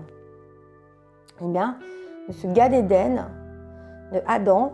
Eh 1.43 1.47
bien, 1.47 1.79
de 2.29 2.33
ce 2.33 2.47
gars 2.47 2.69
d'Éden, 2.69 3.29
de 4.13 4.21
Adam, 4.27 4.73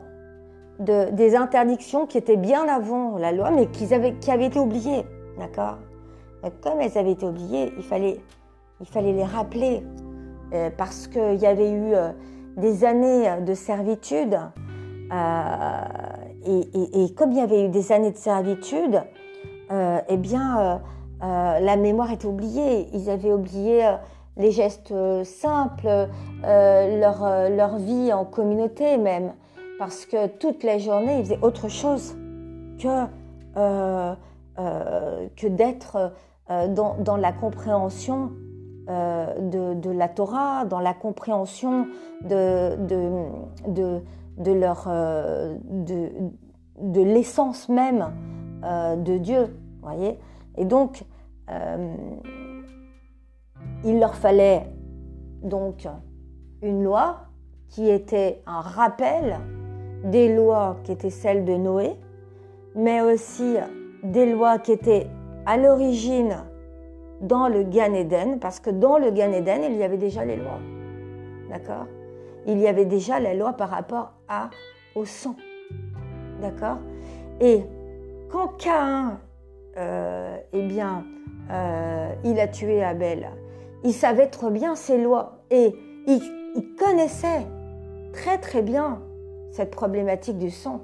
des 0.79 1.37
interdictions 1.37 2.07
qui 2.07 2.19
étaient 2.19 2.37
bien 2.37 2.67
avant 2.69 3.19
la 3.19 3.33
loi, 3.33 3.51
mais 3.51 3.67
qui 3.67 3.93
avaient 3.93 4.11
été 4.11 4.59
oubliées. 4.59 5.05
D'accord? 5.39 5.79
Comme 6.63 6.81
elles 6.81 6.97
avaient 6.97 7.13
été 7.13 7.27
oubliées, 7.27 7.73
il 7.77 7.83
fallait, 7.83 8.21
il 8.81 8.87
fallait 8.87 9.13
les 9.13 9.25
rappeler, 9.25 9.83
euh, 10.53 10.71
parce 10.77 11.07
qu'il 11.07 11.37
y 11.37 11.47
avait 11.47 11.71
eu 11.71 11.95
euh, 11.95 12.11
des 12.57 12.85
années 12.85 13.29
de 13.43 13.55
servitude. 13.55 14.37
Euh, 15.13 15.83
et, 16.47 17.15
comme 17.15 17.33
il 17.33 17.39
y 17.39 17.41
avait 17.41 17.67
eu 17.67 17.69
des 17.69 17.93
années 17.93 18.11
de 18.11 18.17
servitude, 18.17 19.03
eh 19.71 20.17
bien, 20.17 20.81
la 21.21 21.77
mémoire 21.77 22.11
était 22.11 22.27
oubliée. 22.27 22.89
Ils 22.95 23.11
avaient 23.11 23.33
oublié 23.33 23.89
les 24.37 24.51
gestes 24.51 24.95
simples, 25.25 26.09
leur, 26.43 27.51
leur 27.51 27.77
vie 27.77 28.13
en 28.13 28.25
communauté 28.25 28.97
même. 28.97 29.35
parce 29.79 30.07
que 30.07 30.29
toute 30.29 30.65
la 30.65 30.79
journée, 30.79 31.19
il 31.19 31.25
faisait 31.25 31.41
autre 31.43 31.69
chose 31.69 32.17
que, 32.79 33.05
que 34.57 35.47
d'être 35.47 36.13
dans, 36.51 37.17
la 37.17 37.33
compréhension 37.33 38.33
de, 38.89 39.91
la 39.91 40.09
Torah, 40.09 40.65
dans 40.65 40.81
la 40.81 40.95
compréhension 40.95 41.87
de, 42.23 42.77
de, 44.37 44.53
leur, 44.53 44.89
de, 44.89 46.11
de 46.81 47.01
l'essence 47.01 47.69
même 47.69 48.11
de 48.63 49.19
Dieu. 49.19 49.57
Voyez 49.83 50.19
Et 50.57 50.65
donc, 50.65 51.05
il 53.85 54.01
leur 54.01 54.15
fallait 54.15 54.67
donc 55.43 55.87
une 56.63 56.83
loi 56.83 57.31
qui 57.69 57.89
était 57.89 58.43
un 58.47 58.61
rappel 58.61 59.39
des 60.05 60.35
lois 60.35 60.77
qui 60.85 60.93
étaient 60.93 61.11
celles 61.11 61.45
de 61.45 61.55
Noé, 61.55 61.97
mais 62.75 63.01
aussi 63.01 63.57
des 64.03 64.31
lois 64.31 64.59
qui 64.59 64.73
étaient 64.73 65.09
à 65.51 65.57
l'origine 65.57 66.45
dans 67.23 67.49
le 67.49 67.65
Gan 67.65 67.93
Eden, 67.93 68.39
parce 68.39 68.61
que 68.61 68.71
dans 68.71 68.99
le 68.99 69.11
Gan 69.11 69.33
Eden, 69.33 69.65
il 69.65 69.77
y 69.79 69.83
avait 69.83 69.97
déjà 69.97 70.25
les 70.25 70.37
lois. 70.37 70.61
D'accord? 71.51 71.87
Il 72.47 72.61
y 72.61 72.69
avait 72.69 72.85
déjà 72.85 73.19
la 73.19 73.35
loi 73.35 73.55
par 73.55 73.71
rapport 73.71 74.13
à, 74.29 74.51
au 74.95 75.05
sang. 75.05 75.35
D'accord? 76.41 76.79
Et 77.41 77.65
quand 78.31 78.47
Caïn, 78.59 79.19
euh, 79.77 80.37
eh 80.53 80.63
bien, 80.63 81.05
euh, 81.51 82.13
il 82.23 82.39
a 82.39 82.47
tué 82.47 82.85
Abel, 82.85 83.29
il 83.83 83.93
savait 83.93 84.29
trop 84.29 84.51
bien 84.51 84.77
ses 84.77 84.99
lois 84.99 85.43
et 85.51 85.75
il, 86.07 86.21
connaissait 86.79 87.45
très 88.13 88.39
très 88.39 88.63
bien 88.63 89.03
cette 89.51 89.73
problématique 89.73 90.39
du 90.39 90.51
sang, 90.51 90.83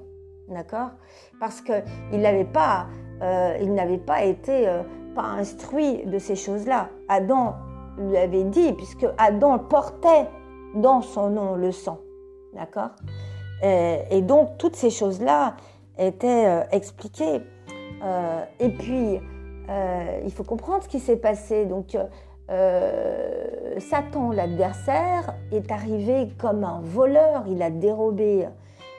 d'accord? 0.49 0.91
Parce 1.39 1.61
qu'il 1.61 2.21
n'avait 2.21 2.45
pas, 2.45 2.89
euh, 3.23 3.57
il 3.61 3.75
n'avait 3.75 3.99
pas 3.99 4.23
été 4.25 4.69
euh, 4.69 4.83
pas 5.15 5.23
instruit 5.23 6.05
de 6.05 6.19
ces 6.19 6.37
choses-là. 6.37 6.89
Adam 7.09 7.55
lui 7.99 8.17
avait 8.17 8.45
dit, 8.45 8.73
puisque 8.75 9.07
Adam 9.17 9.59
portait 9.59 10.27
dans 10.75 11.01
son 11.01 11.31
nom 11.31 11.55
le 11.55 11.73
sang, 11.73 11.99
d'accord? 12.55 12.91
Et, 13.63 14.21
donc 14.21 14.59
toutes 14.59 14.77
ces 14.77 14.91
choses-là 14.91 15.57
étaient 15.99 16.47
euh, 16.47 16.63
expliquées. 16.73 17.41
et 18.61 18.69
puis 18.69 19.19
il 20.25 20.33
faut 20.33 20.45
comprendre 20.45 20.83
ce 20.83 20.89
qui 20.89 21.01
s'est 21.01 21.17
passé. 21.17 21.65
Donc 21.65 21.97
euh, 22.51 23.79
Satan, 23.79 24.31
l'adversaire, 24.31 25.35
est 25.53 25.71
arrivé 25.71 26.29
comme 26.39 26.65
un 26.65 26.81
voleur. 26.83 27.45
Il 27.49 27.63
a 27.63 27.71
dérobé, 27.71 28.47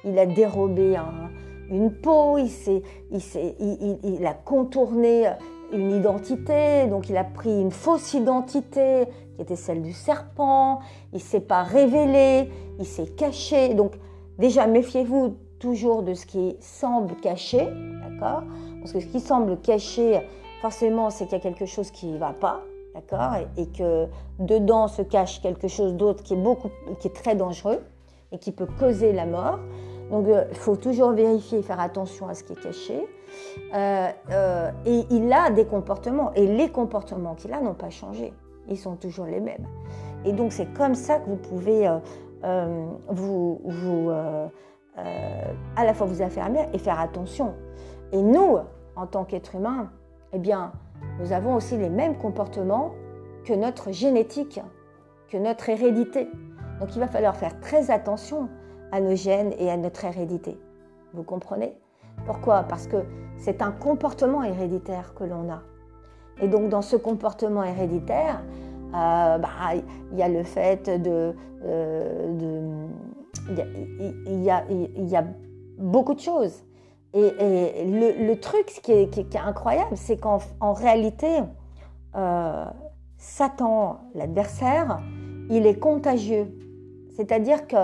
il 0.04 0.18
a 0.20 0.26
dérobé 0.26 0.96
une 1.70 1.92
peau, 1.92 2.38
il, 2.38 2.50
il, 3.12 3.98
il, 4.04 4.26
a 4.26 4.34
contourné 4.34 5.32
une 5.74 5.92
identité, 5.92 6.88
donc 6.88 7.10
il 7.10 7.18
a 7.18 7.24
pris 7.24 7.62
une 7.62 7.72
fausse 7.72 8.14
identité 8.14 9.06
qui 9.36 9.42
était 9.42 9.56
celle 9.56 9.82
du 9.82 9.94
serpent, 9.94 10.80
il 11.14 11.20
s'est 11.20 11.42
pas 11.42 11.64
révélé, 11.64 12.50
il 12.80 12.86
s'est 12.86 13.08
caché. 13.08 13.74
Donc 13.74 13.94
déjà, 14.38 14.66
méfiez-vous 14.68 15.36
toujours 15.60 16.04
de 16.04 16.14
ce 16.14 16.26
qui 16.26 16.56
semble 16.60 17.16
caché, 17.16 17.68
d'accord? 18.02 18.44
Parce 18.80 18.94
que 18.94 19.00
ce 19.00 19.08
qui 19.08 19.20
semble 19.20 19.58
caché, 19.58 20.22
forcément, 20.62 21.10
c'est 21.10 21.26
qu'il 21.26 21.38
y 21.38 21.42
a 21.42 21.44
quelque 21.44 21.66
chose 21.66 21.92
qui 21.92 22.08
ne 22.08 22.18
va 22.18 22.34
pas 22.34 22.62
d'accord? 22.98 23.36
Et, 23.58 23.68
que 23.68 24.08
dedans 24.40 24.88
se 24.88 25.02
cache 25.02 25.42
quelque 25.42 25.68
chose 25.68 25.94
d'autre 25.94 26.24
qui 26.24 26.34
est 26.34 26.38
beaucoup, 26.38 26.70
qui 27.00 27.08
est 27.08 27.16
très 27.16 27.36
dangereux 27.36 27.80
et 28.32 28.40
qui 28.40 28.52
peut 28.52 28.68
causer 28.80 29.14
la 29.14 29.26
mort. 29.26 29.60
Donc 30.12 30.28
euh, 30.28 30.46
il 30.50 30.58
faut 30.58 30.76
toujours 30.76 31.12
vérifier, 31.12 31.62
faire 31.62 31.80
attention 31.80 32.28
à 32.28 32.34
ce 32.34 32.44
qui 32.44 32.54
est 32.54 32.62
caché. 32.62 33.08
Euh, 33.74 34.10
euh, 34.32 34.72
et 34.86 35.06
il 35.10 35.32
a 35.34 35.50
des 35.52 35.66
comportements 35.66 36.34
et 36.34 36.48
les 36.48 36.70
comportements 36.70 37.36
qu'il 37.36 37.54
a 37.54 37.62
n'ont 37.62 37.74
pas 37.74 37.90
changé. 37.90 38.34
Ils 38.70 38.78
sont 38.78 38.96
toujours 38.96 39.26
les 39.26 39.40
mêmes. 39.40 39.68
Et 40.26 40.34
donc 40.34 40.52
c'est 40.52 40.74
comme 40.74 40.96
ça 40.96 41.20
que 41.20 41.30
vous 41.30 41.38
pouvez 41.38 41.88
à 41.88 42.00
la 45.78 45.94
fois 45.94 46.08
vous 46.08 46.22
affermir 46.22 46.68
et 46.74 46.78
faire 46.78 47.00
attention. 47.00 47.54
Et 48.12 48.22
nous, 48.22 48.58
en 48.96 49.08
tant 49.08 49.26
qu'êtres 49.26 49.56
humains, 49.56 49.90
eh 50.34 50.40
bien, 50.40 50.72
nous 51.20 51.34
avons 51.34 51.56
aussi 51.56 51.78
les 51.78 51.90
mêmes 51.90 52.18
comportements 52.18 52.92
que 53.46 53.54
notre 53.54 53.92
génétique, 53.92 54.60
que 55.30 55.38
notre 55.38 55.70
hérédité. 55.70 56.30
Donc 56.80 56.96
il 56.96 57.00
va 57.00 57.08
falloir 57.08 57.36
faire 57.36 57.60
très 57.60 57.92
attention 57.92 58.50
à 58.92 59.02
nos 59.02 59.16
gènes 59.16 59.54
et 59.60 59.70
à 59.70 59.78
notre 59.78 60.06
hérédité. 60.06 60.58
Vous 61.14 61.24
comprenez? 61.24 61.78
Pourquoi? 62.26 62.64
Parce 62.64 62.88
que 62.88 62.98
c'est 63.38 63.62
un 63.62 63.72
comportement 63.72 64.44
héréditaire 64.44 65.14
que 65.14 65.24
l'on 65.24 65.50
a. 65.52 65.62
Et 66.42 66.48
donc 66.48 66.70
dans 66.70 66.82
ce 66.82 66.96
comportement 66.96 67.64
héréditaire, 67.64 68.42
euh, 68.94 69.38
bah, 69.38 69.50
il 70.12 70.18
y 70.18 70.24
a 70.24 70.30
le 70.30 70.44
fait 70.44 70.90
de... 70.90 71.34
Euh, 71.66 72.88
il 73.50 74.44
y, 74.44 75.16
a, 75.16 75.24
beaucoup 75.78 76.14
de 76.14 76.20
choses. 76.20 76.64
Et, 77.14 77.32
le, 77.86 78.34
truc 78.36 78.66
qui 78.84 78.92
est, 78.92 79.10
qui, 79.10 79.22
est 79.22 79.36
incroyable, 79.38 79.96
c'est 79.96 80.18
qu'en 80.18 80.40
réalité, 80.74 81.40
euh, 82.16 82.66
Satan, 83.18 84.00
l'adversaire, 84.16 85.00
il 85.50 85.66
est 85.66 85.80
contagieux. 85.80 86.48
C'est-à-dire 87.16 87.68
que, 87.68 87.78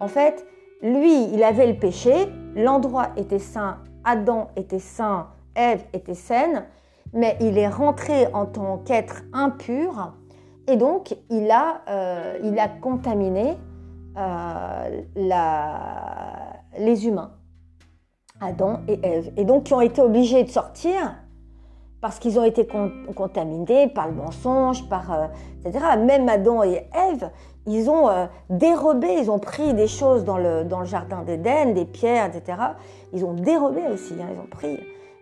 en 0.00 0.08
fait, 0.08 0.46
lui, 0.82 1.32
il 1.32 1.42
avait 1.42 1.66
le 1.66 1.78
péché, 1.78 2.12
l'endroit 2.54 3.08
était 3.16 3.38
saint, 3.38 3.78
Adam 4.04 4.48
était 4.56 4.78
saint, 4.78 5.28
Ève 5.54 5.82
était 5.92 6.14
saine, 6.14 6.66
mais 7.12 7.36
il 7.40 7.58
est 7.58 7.68
rentré 7.68 8.26
en 8.32 8.46
tant 8.46 8.78
qu'être 8.78 9.22
impur, 9.32 10.12
et 10.66 10.76
donc 10.76 11.16
il 11.30 11.50
a, 11.50 11.82
euh, 11.88 12.38
il 12.42 12.58
a 12.58 12.68
contaminé 12.68 13.56
euh, 14.16 15.02
la, 15.16 15.80
les 16.78 17.06
humains. 17.06 17.32
Adam 18.40 18.80
et 18.88 18.98
Ève, 19.02 19.32
et 19.36 19.44
donc 19.44 19.64
qui 19.64 19.74
ont 19.74 19.80
été 19.80 20.02
obligés 20.02 20.42
de 20.42 20.50
sortir 20.50 21.16
parce 22.00 22.18
qu'ils 22.18 22.38
ont 22.38 22.44
été 22.44 22.68
contaminés 23.16 23.88
par 23.88 24.08
le 24.08 24.12
mensonge, 24.12 24.86
par, 24.90 25.10
euh, 25.10 25.26
etc. 25.64 25.96
Même 25.96 26.28
Adam 26.28 26.62
et 26.62 26.86
Ève, 26.92 27.30
ils 27.66 27.88
ont 27.88 28.08
euh, 28.08 28.26
dérobé, 28.50 29.08
ils 29.18 29.30
ont 29.30 29.38
pris 29.38 29.74
des 29.74 29.86
choses 29.86 30.24
dans 30.24 30.36
le, 30.36 30.64
dans 30.64 30.80
le 30.80 30.86
jardin 30.86 31.22
d'Éden, 31.22 31.72
des 31.74 31.84
pierres, 31.84 32.26
etc. 32.26 32.58
Ils 33.12 33.24
ont 33.24 33.32
dérobé 33.32 33.82
aussi, 33.92 34.14
hein, 34.20 34.26
ils 34.32 34.40
ont 34.40 34.48
pris. 34.50 34.78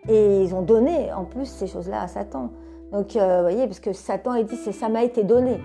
Et 0.09 0.43
ils 0.43 0.53
ont 0.53 0.61
donné 0.61 1.13
en 1.13 1.23
plus 1.23 1.45
ces 1.45 1.67
choses-là 1.67 2.01
à 2.01 2.07
Satan. 2.07 2.49
Donc, 2.91 3.15
euh, 3.15 3.37
vous 3.37 3.43
voyez, 3.43 3.65
parce 3.65 3.79
que 3.79 3.93
Satan, 3.93 4.35
il 4.35 4.45
dit, 4.45 4.57
ça 4.57 4.89
m'a 4.89 5.03
été 5.03 5.23
donné 5.23 5.59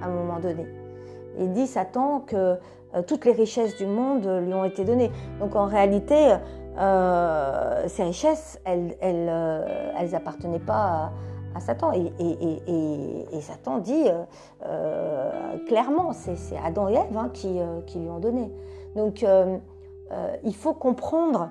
à 0.00 0.06
un 0.06 0.10
moment 0.10 0.40
donné. 0.40 0.66
Il 1.38 1.52
dit, 1.52 1.66
Satan, 1.66 2.20
que 2.20 2.56
toutes 3.06 3.24
les 3.24 3.32
richesses 3.32 3.76
du 3.76 3.86
monde 3.86 4.26
lui 4.44 4.52
ont 4.52 4.64
été 4.64 4.84
données. 4.84 5.10
Donc, 5.40 5.56
en 5.56 5.66
réalité, 5.66 6.36
euh, 6.78 7.84
ces 7.86 8.04
richesses, 8.04 8.58
elles, 8.64 8.96
elles, 9.00 9.28
euh, 9.28 10.16
appartenaient 10.16 10.58
pas 10.58 10.74
à, 10.74 11.12
Satan. 11.60 11.92
Et, 11.92 13.40
Satan 13.40 13.78
dit 13.78 14.04
euh, 14.64 15.56
clairement, 15.66 16.12
c'est 16.12 16.56
Adam 16.64 16.88
et 16.88 16.94
Ève 16.94 17.16
hein, 17.16 17.30
qui, 17.32 17.58
qui, 17.86 17.98
lui 17.98 18.08
ont 18.08 18.20
donné. 18.20 18.50
Donc 18.96 19.24
il 20.44 20.54
faut 20.54 20.74
comprendre 20.74 21.50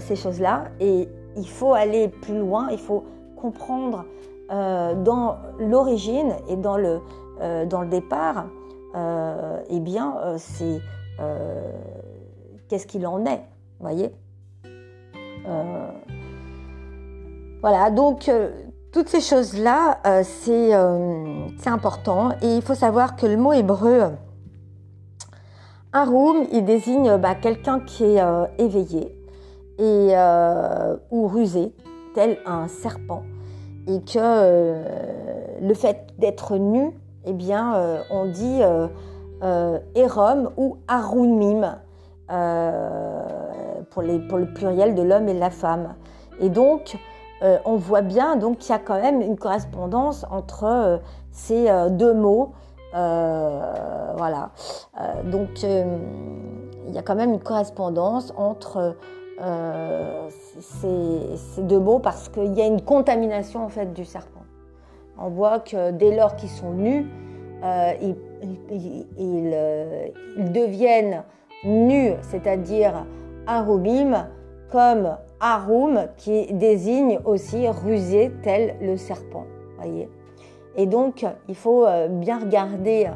ces 0.00 0.16
choses-là 0.16 0.64
et 0.80 1.08
il 1.36 1.48
faut 1.48 1.74
aller 1.74 2.08
plus 2.08 2.38
loin, 2.38 2.68
il 2.70 2.78
faut 2.78 3.04
comprendre 3.36 4.04
dans 4.50 5.36
l'origine 5.58 6.34
et 6.48 6.56
dans 6.56 6.76
le, 6.76 7.00
dans 7.66 7.80
le 7.82 7.88
départ, 7.88 8.46
eh 8.94 9.80
bien, 9.80 10.36
c'est 10.36 10.80
qu'est-ce 12.68 12.86
qu'il 12.86 13.06
en 13.06 13.24
est 13.24 13.42
voyez? 13.82 14.14
Euh, 14.64 15.88
Voilà, 17.60 17.90
donc 17.90 18.28
euh, 18.28 18.50
toutes 18.92 19.08
ces 19.08 19.20
choses-là, 19.20 19.98
euh, 20.06 20.22
c'est 20.22 21.70
important. 21.70 22.30
Et 22.42 22.56
il 22.56 22.62
faut 22.62 22.74
savoir 22.74 23.16
que 23.16 23.26
le 23.26 23.36
mot 23.36 23.52
hébreu, 23.52 24.10
arum, 25.92 26.44
il 26.52 26.64
désigne 26.64 27.16
bah, 27.16 27.34
quelqu'un 27.34 27.80
qui 27.80 28.04
est 28.04 28.22
éveillé 28.58 29.16
et, 29.78 30.14
ou 31.10 31.26
rusé, 31.26 31.74
tel 32.14 32.38
un 32.46 32.68
serpent. 32.68 33.22
Et 33.88 34.00
que 34.02 34.84
le 35.60 35.74
fait 35.74 36.06
d'être 36.18 36.56
nu, 36.56 36.92
eh 37.24 37.32
bien, 37.32 38.04
on 38.10 38.26
dit 38.26 38.60
Erom 39.94 40.50
ou 40.56 40.76
Arumim 40.86 41.78
pour, 43.90 44.02
le 44.02 44.52
pluriel 44.54 44.94
de 44.94 45.02
l'homme 45.02 45.28
et 45.28 45.34
de 45.34 45.40
la 45.40 45.50
femme. 45.50 45.94
Et 46.40 46.48
donc, 46.48 46.96
euh, 47.42 47.58
on 47.64 47.76
voit 47.76 48.02
bien 48.02 48.36
donc 48.36 48.58
qu'il 48.58 48.70
y 48.70 48.74
a 48.74 48.78
quand 48.78 49.00
même 49.00 49.20
une 49.20 49.36
correspondance 49.36 50.24
entre 50.30 50.64
euh, 50.64 50.98
ces 51.32 51.68
euh, 51.68 51.88
deux 51.88 52.14
mots. 52.14 52.52
voilà. 52.92 54.50
donc, 55.24 55.62
il 55.62 56.94
y 56.94 56.98
a 56.98 57.02
quand 57.02 57.14
même 57.14 57.32
une 57.32 57.40
correspondance 57.40 58.34
entre 58.36 58.96
ces, 60.60 61.62
deux 61.62 61.78
mots 61.78 61.98
parce 61.98 62.28
qu'il 62.28 62.52
y 62.52 62.60
a 62.60 62.66
une 62.66 62.82
contamination 62.82 63.64
en 63.64 63.70
fait 63.70 63.94
du 63.94 64.04
serpent. 64.04 64.42
On 65.18 65.30
voit 65.30 65.60
que 65.60 65.90
dès 65.90 66.14
lors 66.14 66.36
qu'ils 66.36 66.50
sont 66.50 66.72
nus, 66.72 67.06
ils, 68.02 68.14
deviennent 70.52 71.22
nus, 71.64 72.12
c'est-à-dire 72.20 73.06
arubim, 73.46 74.26
comme 74.70 75.16
arum 75.42 76.06
qui 76.16 76.46
désigne 76.54 77.18
aussi 77.26 77.68
rusé 77.68 78.32
tel 78.42 78.76
le 78.80 78.96
serpent. 78.96 79.44
Voyez 79.76 80.08
et 80.76 80.86
donc, 80.86 81.26
il 81.48 81.54
faut 81.54 81.86
euh, 81.86 82.08
bien 82.08 82.38
regarder 82.38 83.08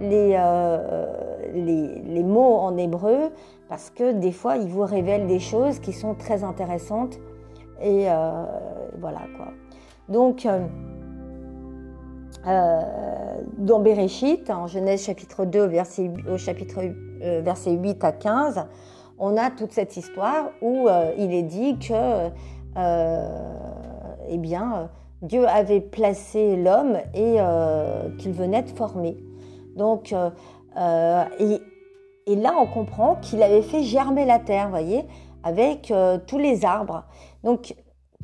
les, 0.00 0.36
euh, 0.38 1.48
les, 1.54 2.02
les, 2.02 2.22
mots 2.22 2.56
en 2.56 2.76
hébreu 2.76 3.30
parce 3.68 3.90
que 3.90 4.12
des 4.12 4.32
fois, 4.32 4.56
ils 4.56 4.68
vous 4.68 4.84
révèlent 4.84 5.26
des 5.26 5.40
choses 5.40 5.78
qui 5.78 5.92
sont 5.92 6.14
très 6.14 6.44
intéressantes. 6.44 7.18
Et 7.80 8.10
euh, 8.10 8.44
voilà 9.00 9.20
quoi. 9.36 9.48
Donc, 10.08 10.46
dans 13.58 13.80
Bereshit, 13.80 14.48
en 14.50 14.66
Genèse 14.66 15.04
chapitre 15.04 15.44
2, 15.44 15.66
verset, 15.66 16.10
au 16.30 16.38
chapitre 16.38 16.80
verset 17.20 17.72
8 17.72 18.04
à 18.04 18.12
15, 18.12 18.66
on 19.18 19.36
a 19.36 19.50
toute 19.50 19.72
cette 19.72 19.96
histoire 19.96 20.50
où 20.62 20.88
il 21.16 21.32
est 21.34 21.42
dit 21.42 21.78
que, 21.78 22.28
eh 24.28 24.38
bien, 24.38 24.88
Dieu 25.22 25.48
avait 25.48 25.80
placé 25.80 26.56
l'homme 26.56 26.98
et 27.12 27.36
euh, 27.38 28.08
qu'il 28.18 28.32
venait 28.32 28.62
de 28.62 28.70
former. 28.70 29.16
Donc, 29.76 30.12
euh, 30.12 30.30
euh, 30.76 31.24
et, 32.26 32.36
là, 32.36 32.54
on 32.60 32.66
comprend 32.66 33.16
qu'il 33.16 33.42
avait 33.42 33.62
fait 33.62 33.82
germer 33.82 34.24
la 34.24 34.38
terre, 34.38 34.68
voyez, 34.68 35.04
avec 35.42 35.92
tous 36.26 36.38
les 36.38 36.64
arbres. 36.64 37.04
Donc, 37.42 37.74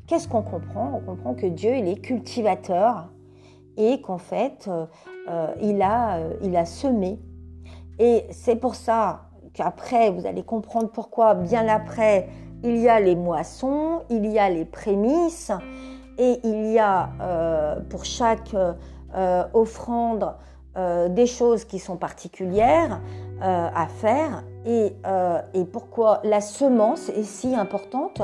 qu'est-ce 0.07 0.29
qu'on 0.29 0.43
comprend? 0.43 0.93
On 0.95 1.01
comprend 1.01 1.35
que 1.35 1.47
Dieu, 1.47 1.75
il 1.77 1.89
est 1.89 2.01
cultivateur 2.01 3.09
et 3.77 4.01
qu'en 4.03 4.19
fait, 4.19 4.69
il, 5.63 5.81
a, 5.81 6.19
il 6.43 6.55
a 6.57 6.67
semé. 6.67 7.19
Et 7.99 8.27
c'est 8.31 8.57
pour 8.57 8.75
ça 8.75 9.23
qu'après, 9.55 10.11
vous 10.11 10.27
allez 10.27 10.43
comprendre 10.43 10.91
pourquoi, 10.91 11.35
bien 11.35 11.67
après, 11.69 12.29
il 12.63 12.79
y 12.79 12.89
a 12.89 13.01
les 13.01 13.15
moissons, 13.15 14.03
il 14.11 14.27
y 14.27 14.39
a 14.39 14.49
les 14.51 14.65
prémices 14.65 15.53
et 16.19 16.41
il 16.45 16.73
y 16.73 16.79
a 16.79 17.11
euh, 17.21 17.81
pour 17.89 18.05
chaque 18.05 18.55
euh, 18.55 19.45
offrande 19.53 20.35
euh, 20.77 21.09
des 21.09 21.27
choses 21.27 21.65
qui 21.65 21.79
sont 21.79 21.97
particulières 21.97 23.01
à 23.41 23.89
faire 23.89 24.45
et, 24.65 24.95
et 25.55 25.65
pourquoi 25.65 26.21
la 26.23 26.41
semence 26.41 27.11
est 27.11 27.25
si 27.25 27.55
importante 27.55 28.23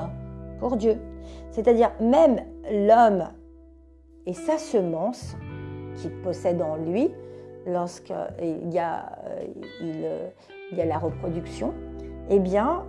pour 0.61 0.77
Dieu. 0.77 0.99
C'est-à-dire 1.51 1.91
même 2.01 2.41
l'homme 2.71 3.25
et 4.25 4.33
sa 4.33 4.57
semence 4.57 5.37
qu'il 5.97 6.13
possède 6.23 6.63
en 6.63 6.77
lui 6.77 7.11
lorsqu'il 7.67 8.73
y, 8.73 8.79
a, 8.79 9.19
il, 9.83 10.09
il 10.73 10.79
y 10.79 10.81
a 10.81 10.87
la 10.87 10.99
reproduction, 10.99 11.75
eh 12.29 12.39
bien, 12.39 12.85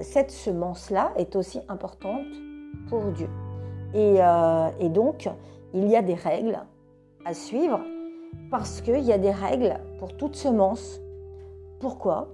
cette 0.00 0.30
semence-là 0.30 1.12
est 1.16 1.36
aussi 1.36 1.60
importante 1.68 2.26
pour 2.88 3.02
Dieu. 3.12 3.28
Euh, 3.96 4.68
et, 4.80 4.88
donc, 4.88 5.28
il 5.74 5.88
y 5.88 5.96
a 5.96 6.02
des 6.02 6.14
règles 6.14 6.58
à 7.24 7.34
suivre 7.34 7.80
parce 8.50 8.80
qu'il 8.80 9.00
y 9.00 9.12
a 9.12 9.18
des 9.18 9.30
règles 9.30 9.74
pour 9.98 10.16
toute 10.16 10.36
semence. 10.36 11.00
Pourquoi? 11.80 12.28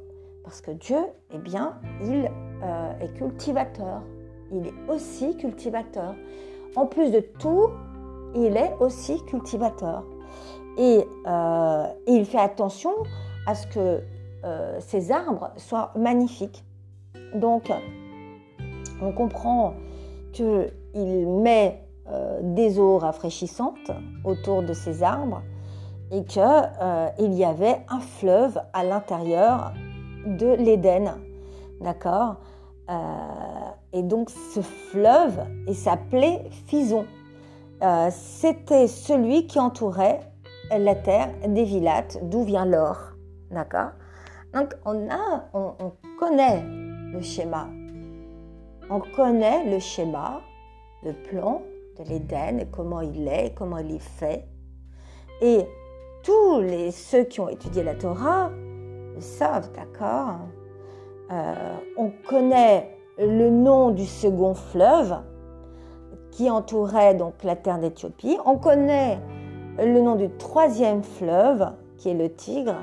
Parce 0.45 0.61
que 0.61 0.73
Dieu, 0.73 0.99
eh 1.33 1.39
bien, 1.39 1.79
il 2.03 2.31
euh, 2.63 2.93
est 3.01 3.13
cultivateur. 3.15 4.03
Il 4.51 4.67
est 4.67 4.93
aussi 4.93 5.37
cultivateur. 5.37 6.15
En 6.75 6.87
plus 6.87 7.11
de 7.11 7.21
tout, 7.21 7.69
il 8.35 8.57
est 8.57 8.75
aussi 8.81 9.23
cultivateur. 9.27 10.05
Et, 10.79 11.05
euh, 11.27 11.87
il 12.07 12.25
fait 12.25 12.41
attention 12.41 12.93
à 13.47 13.55
ce 13.55 13.67
que 13.69 14.01
ces 14.81 15.13
arbres 15.13 15.51
soient 15.57 15.93
magnifiques. 15.97 16.65
Donc, 17.35 17.71
on 19.01 19.13
comprend 19.13 19.75
que 20.33 20.71
il 20.95 21.27
met 21.27 21.83
euh, 22.11 22.41
des 22.43 22.79
eaux 22.79 22.99
rafraîchissantes 22.99 23.91
autour 24.25 24.63
de 24.63 24.73
ces 24.73 25.03
arbres 25.03 25.43
et 26.11 26.25
qu'il 26.25 26.43
euh, 26.43 27.09
y 27.19 27.45
avait 27.45 27.79
un 27.89 28.01
fleuve 28.01 28.61
à 28.73 28.85
l'intérieur 28.85 29.73
de 30.27 30.55
l'Éden. 30.55 31.15
D'accord? 31.81 32.37
Euh, 32.91 32.95
Et 33.93 34.03
donc 34.03 34.31
ce 34.31 34.61
fleuve, 34.61 35.41
il 35.67 35.75
s'appelait 35.75 36.45
Fison. 36.67 37.07
C'était 38.11 38.87
celui 38.87 39.49
qui 39.49 39.59
entourait 39.59 40.21
la 40.71 40.95
terre 40.95 41.31
des 41.49 41.65
Vilates, 41.65 42.19
d'où 42.23 42.45
vient 42.45 42.65
l'or. 42.65 42.97
D'accord? 43.51 43.91
Donc 44.55 44.75
on, 44.85 45.09
a, 45.11 45.49
on 45.55 45.93
connaît 46.19 46.63
le 47.13 47.21
schéma. 47.21 47.69
On 48.91 49.01
connaît 49.01 49.71
le 49.71 49.79
schéma 49.79 50.43
le 51.03 51.13
plan 51.13 51.63
de 51.99 52.05
l'Éden 52.09 52.67
comment 52.71 53.01
il 53.01 53.27
est, 53.29 53.55
comment 53.55 53.79
il 53.79 53.97
est 53.97 53.99
fait. 53.99 54.47
Et 55.41 55.67
tous 56.23 56.61
les, 56.61 56.91
ceux 56.91 57.25
qui 57.25 57.41
ont 57.41 57.49
étudié 57.49 57.83
la 57.83 57.95
Torah 57.95 58.51
le 59.15 59.21
savent, 59.21 59.71
d'accord 59.73 60.39
euh, 61.31 61.77
On 61.97 62.11
connaît 62.29 62.97
le 63.19 63.51
nom 63.51 63.91
du 63.91 64.07
second 64.07 64.55
fleuve 64.55 65.17
qui 66.31 66.49
entourait 66.49 67.15
donc 67.15 67.43
la 67.43 67.57
terre 67.57 67.79
d'Éthiopie. 67.79 68.39
On 68.47 68.57
connaît 68.57 69.19
le 69.79 70.01
nom 70.01 70.15
du 70.15 70.31
troisième 70.37 71.03
fleuve 71.03 71.73
qui 71.99 72.11
est 72.11 72.15
le 72.15 72.33
Tigre. 72.33 72.77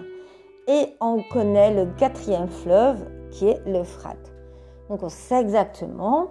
Et 0.69 0.95
on 1.01 1.23
connaît 1.23 1.73
le 1.73 1.87
quatrième 1.97 2.47
fleuve 2.47 3.03
qui 3.31 3.47
est 3.47 3.59
l'Euphrate. 3.65 4.31
Donc 4.87 5.01
on 5.01 5.09
sait 5.09 5.41
exactement 5.41 6.27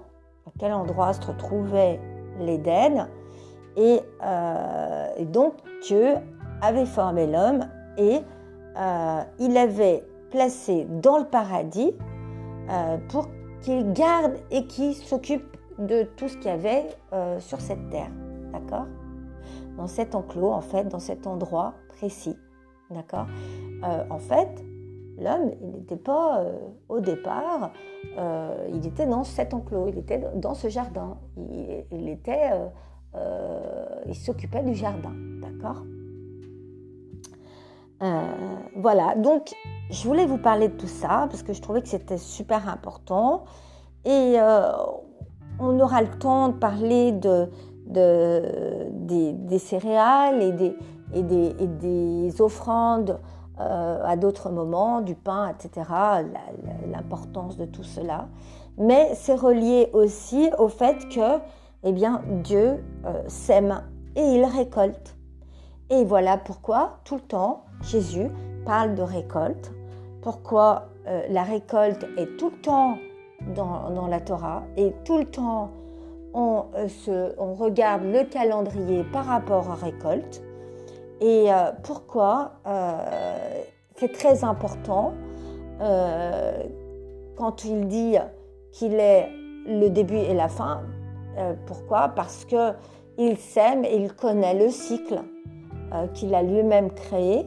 à 0.47 0.51
quel 0.59 0.73
endroit 0.73 1.13
se 1.13 1.27
retrouvait 1.27 2.01
l'Éden. 2.39 3.09
Euh, 3.77 5.07
et, 5.17 5.25
donc 5.25 5.55
Dieu 5.83 6.15
avait 6.63 6.87
formé 6.87 7.27
l'homme 7.27 7.69
et 7.97 8.21
euh, 8.77 9.21
il 9.39 9.57
avait 9.57 10.05
placé 10.31 10.87
dans 10.89 11.19
le 11.19 11.25
paradis 11.25 11.93
euh, 12.71 12.97
pour 13.09 13.29
qu'il 13.61 13.93
garde 13.93 14.35
et 14.53 14.67
qu'il 14.67 14.95
s'occupe 14.95 15.57
de 15.79 16.05
tout 16.17 16.29
ce 16.29 16.37
qu'il 16.37 16.47
y 16.47 16.55
avait 16.55 16.87
sur 17.41 17.61
cette 17.61 17.91
terre. 17.91 18.11
D'accord? 18.53 18.87
Dans 19.77 19.87
cet 19.87 20.15
enclos, 20.15 20.53
en 20.53 20.61
fait, 20.61 20.89
dans 20.89 20.99
cet 20.99 21.27
endroit 21.27 21.75
précis. 21.89 22.37
D'accord? 22.91 23.27
En 23.83 24.19
fait, 24.19 24.63
L'homme, 25.21 25.51
il 25.61 25.71
n'était 25.71 25.97
pas 25.97 26.41
euh, 26.41 26.53
au 26.89 27.01
départ, 27.01 27.73
euh, 28.19 28.69
il 28.73 28.87
était 28.87 29.07
dans 29.07 29.25
cet 29.25 29.53
enclos, 29.53 29.89
il 29.89 29.99
était 29.99 30.23
dans 30.37 30.55
ce 30.55 30.69
jardin. 30.69 31.19
Il, 31.91 32.09
était, 32.09 32.51
euh, 33.15 33.87
il 34.07 34.15
s'occupait 34.15 34.63
du 34.63 34.75
jardin, 34.75 35.13
d'accord? 35.41 35.83
Voilà, 38.77 39.17
donc 39.17 39.53
je 39.91 40.07
voulais 40.07 40.25
vous 40.25 40.39
parler 40.39 40.69
de 40.69 40.75
tout 40.75 40.87
ça 40.87 41.27
parce 41.29 41.43
que 41.43 41.53
je 41.53 41.61
trouvais 41.61 41.83
que 41.83 41.89
c'était 41.89 42.17
super 42.17 42.69
important 42.69 43.45
et 44.05 44.37
on 45.59 45.81
aura 45.81 46.03
le 46.03 46.11
temps 46.17 46.51
de 46.51 46.59
parler 46.59 47.11
de, 47.11 47.49
des, 47.89 49.59
céréales 49.59 50.41
et 50.43 50.53
des, 50.53 50.77
et 51.13 51.23
des, 51.25 51.57
et 51.59 51.67
des 51.67 52.41
offrandes 52.41 53.19
euh, 53.61 54.01
à 54.05 54.17
d'autres 54.17 54.51
moments, 54.51 55.01
du 55.01 55.15
pain, 55.15 55.49
etc., 55.49 55.91
l'importance 56.93 57.57
de 57.57 57.65
tout 57.65 57.83
cela. 57.83 58.29
Mais 58.77 59.11
c'est 59.15 59.35
relié 59.35 59.91
aussi 59.93 60.51
au 60.59 60.69
fait 60.69 61.09
que 61.09 61.41
eh 61.83 61.93
bien, 61.93 62.23
Dieu 62.45 62.85
euh, 63.05 63.23
sème 63.27 63.83
et 64.15 64.23
il 64.23 64.45
récolte. 64.45 65.17
Et 65.91 66.05
voilà 66.05 66.37
pourquoi 66.37 66.99
tout 67.05 67.17
le 67.17 67.21
temps 67.23 67.65
Jésus 67.83 68.31
parle 68.65 68.95
de 68.95 69.03
récolte, 69.03 69.73
pourquoi 70.23 70.91
euh, 71.09 71.23
la 71.29 71.43
récolte 71.43 72.07
est 72.17 72.37
tout 72.37 72.51
le 72.51 72.61
temps 72.61 72.99
dans, 73.55 73.91
dans, 73.91 74.07
la 74.07 74.21
Torah 74.21 74.63
et 74.77 74.93
tout 75.05 75.19
le 75.19 75.25
temps 75.25 75.71
on, 76.35 76.65
se, 76.89 77.35
on 77.39 77.55
regarde 77.55 78.05
le 78.05 78.25
calendrier 78.25 79.03
par 79.05 79.25
rapport 79.25 79.71
à 79.71 79.75
récolte. 79.75 80.43
Et 81.21 81.53
euh, 81.53 81.73
pourquoi 81.83 82.53
euh, 82.67 83.63
c'est 83.97 84.13
très 84.13 84.45
important 84.45 85.15
euh, 85.81 86.63
quand 87.37 87.65
il 87.65 87.89
dit 87.89 88.17
qu'il 88.73 88.95
est 88.95 89.29
le 89.67 89.89
début 89.89 90.17
et 90.17 90.35
la 90.35 90.49
fin. 90.49 90.83
pourquoi? 91.67 92.09
Parce 92.09 92.45
que 92.45 92.73
il 93.17 93.37
sème 93.37 93.85
et 93.85 93.97
il 93.97 94.13
connaît 94.13 94.55
le 94.55 94.71
cycle 94.71 95.21
qu'il 96.15 96.35
a 96.35 96.43
lui-même 96.43 96.91
créé, 96.91 97.47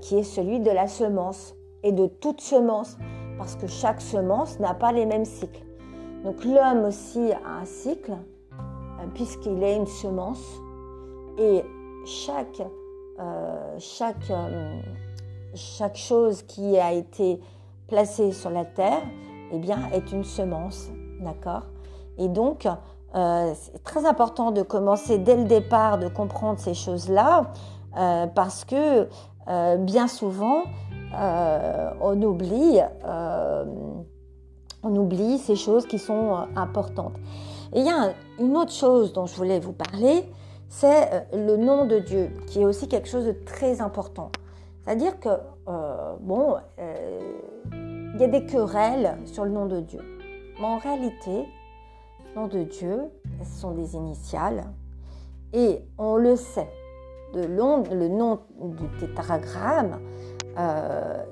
qui 0.00 0.18
est 0.18 0.22
celui 0.24 0.60
de 0.60 0.70
la 0.70 0.86
semence 0.86 1.54
et 1.82 1.92
de 1.92 2.06
toute 2.06 2.40
semence. 2.40 2.96
parce 3.38 3.54
que 3.54 3.66
chaque 3.66 4.00
semence 4.00 4.58
n'a 4.58 4.74
pas 4.74 4.92
les 4.92 5.06
mêmes 5.06 5.24
cycles. 5.24 5.64
Donc 6.24 6.44
l'homme 6.44 6.84
aussi 6.84 7.32
a 7.32 7.60
un 7.60 7.64
cycle, 7.64 8.16
puisqu'il 9.14 9.62
est 9.62 9.76
une 9.76 9.86
semence, 9.86 10.44
et 11.38 11.62
chaque, 12.08 12.62
euh, 13.20 13.76
chaque, 13.78 14.30
euh, 14.30 14.80
chaque 15.54 15.96
chose 15.96 16.42
qui 16.42 16.78
a 16.78 16.92
été 16.92 17.40
placée 17.86 18.32
sur 18.32 18.50
la 18.50 18.64
terre 18.64 19.02
eh 19.52 19.58
bien, 19.58 19.78
est 19.92 20.12
une 20.12 20.24
semence. 20.24 20.88
D'accord? 21.20 21.62
Et 22.16 22.28
donc, 22.28 22.66
c'est 23.14 23.82
très 23.84 24.06
important 24.06 24.50
de 24.50 24.62
commencer 24.62 25.18
dès 25.18 25.36
le 25.36 25.44
départ 25.44 25.98
de 25.98 26.08
comprendre 26.08 26.58
ces 26.58 26.74
choses-là, 26.74 27.52
parce 28.34 28.64
que 28.64 29.08
bien 29.78 30.06
souvent, 30.06 30.64
on 31.12 32.22
oublie 32.22 32.80
on 34.82 34.94
oublie 34.96 35.38
ces 35.38 35.56
choses 35.56 35.86
qui 35.86 35.98
sont 35.98 36.34
euh, 36.34 36.44
importantes. 36.56 37.14
Et 37.72 37.80
il 37.80 37.86
y 37.86 37.90
a 37.90 38.12
une 38.38 38.56
autre 38.56 38.72
chose 38.72 39.12
dont 39.12 39.26
je 39.26 39.34
voulais 39.36 39.60
vous 39.60 39.72
parler, 39.72 40.24
c'est 40.68 41.12
euh, 41.12 41.20
le 41.32 41.56
nom 41.56 41.86
de 41.86 41.98
Dieu, 41.98 42.30
qui 42.46 42.60
est 42.62 42.64
aussi 42.64 42.88
quelque 42.88 43.08
chose 43.08 43.26
de 43.26 43.32
très 43.32 43.80
important. 43.80 44.30
C'est-à-dire 44.84 45.18
que, 45.20 45.28
euh, 45.68 46.14
bon, 46.20 46.56
il 47.72 48.20
y 48.20 48.24
a 48.24 48.28
des 48.28 48.46
querelles 48.46 49.16
sur 49.24 49.44
le 49.44 49.50
nom 49.50 49.66
de 49.66 49.80
Dieu. 49.80 50.00
Mais 50.58 50.66
en 50.66 50.78
réalité, 50.78 51.46
le 52.34 52.40
nom 52.40 52.46
de 52.46 52.62
Dieu, 52.62 53.02
ce 53.42 53.60
sont 53.60 53.72
des 53.72 53.94
initiales. 53.94 54.64
Et 55.52 55.80
on 55.98 56.16
le 56.16 56.36
sait, 56.36 56.70
le 57.34 57.46
nom 58.08 58.40
du 58.60 58.88
tétragramme, 58.98 60.00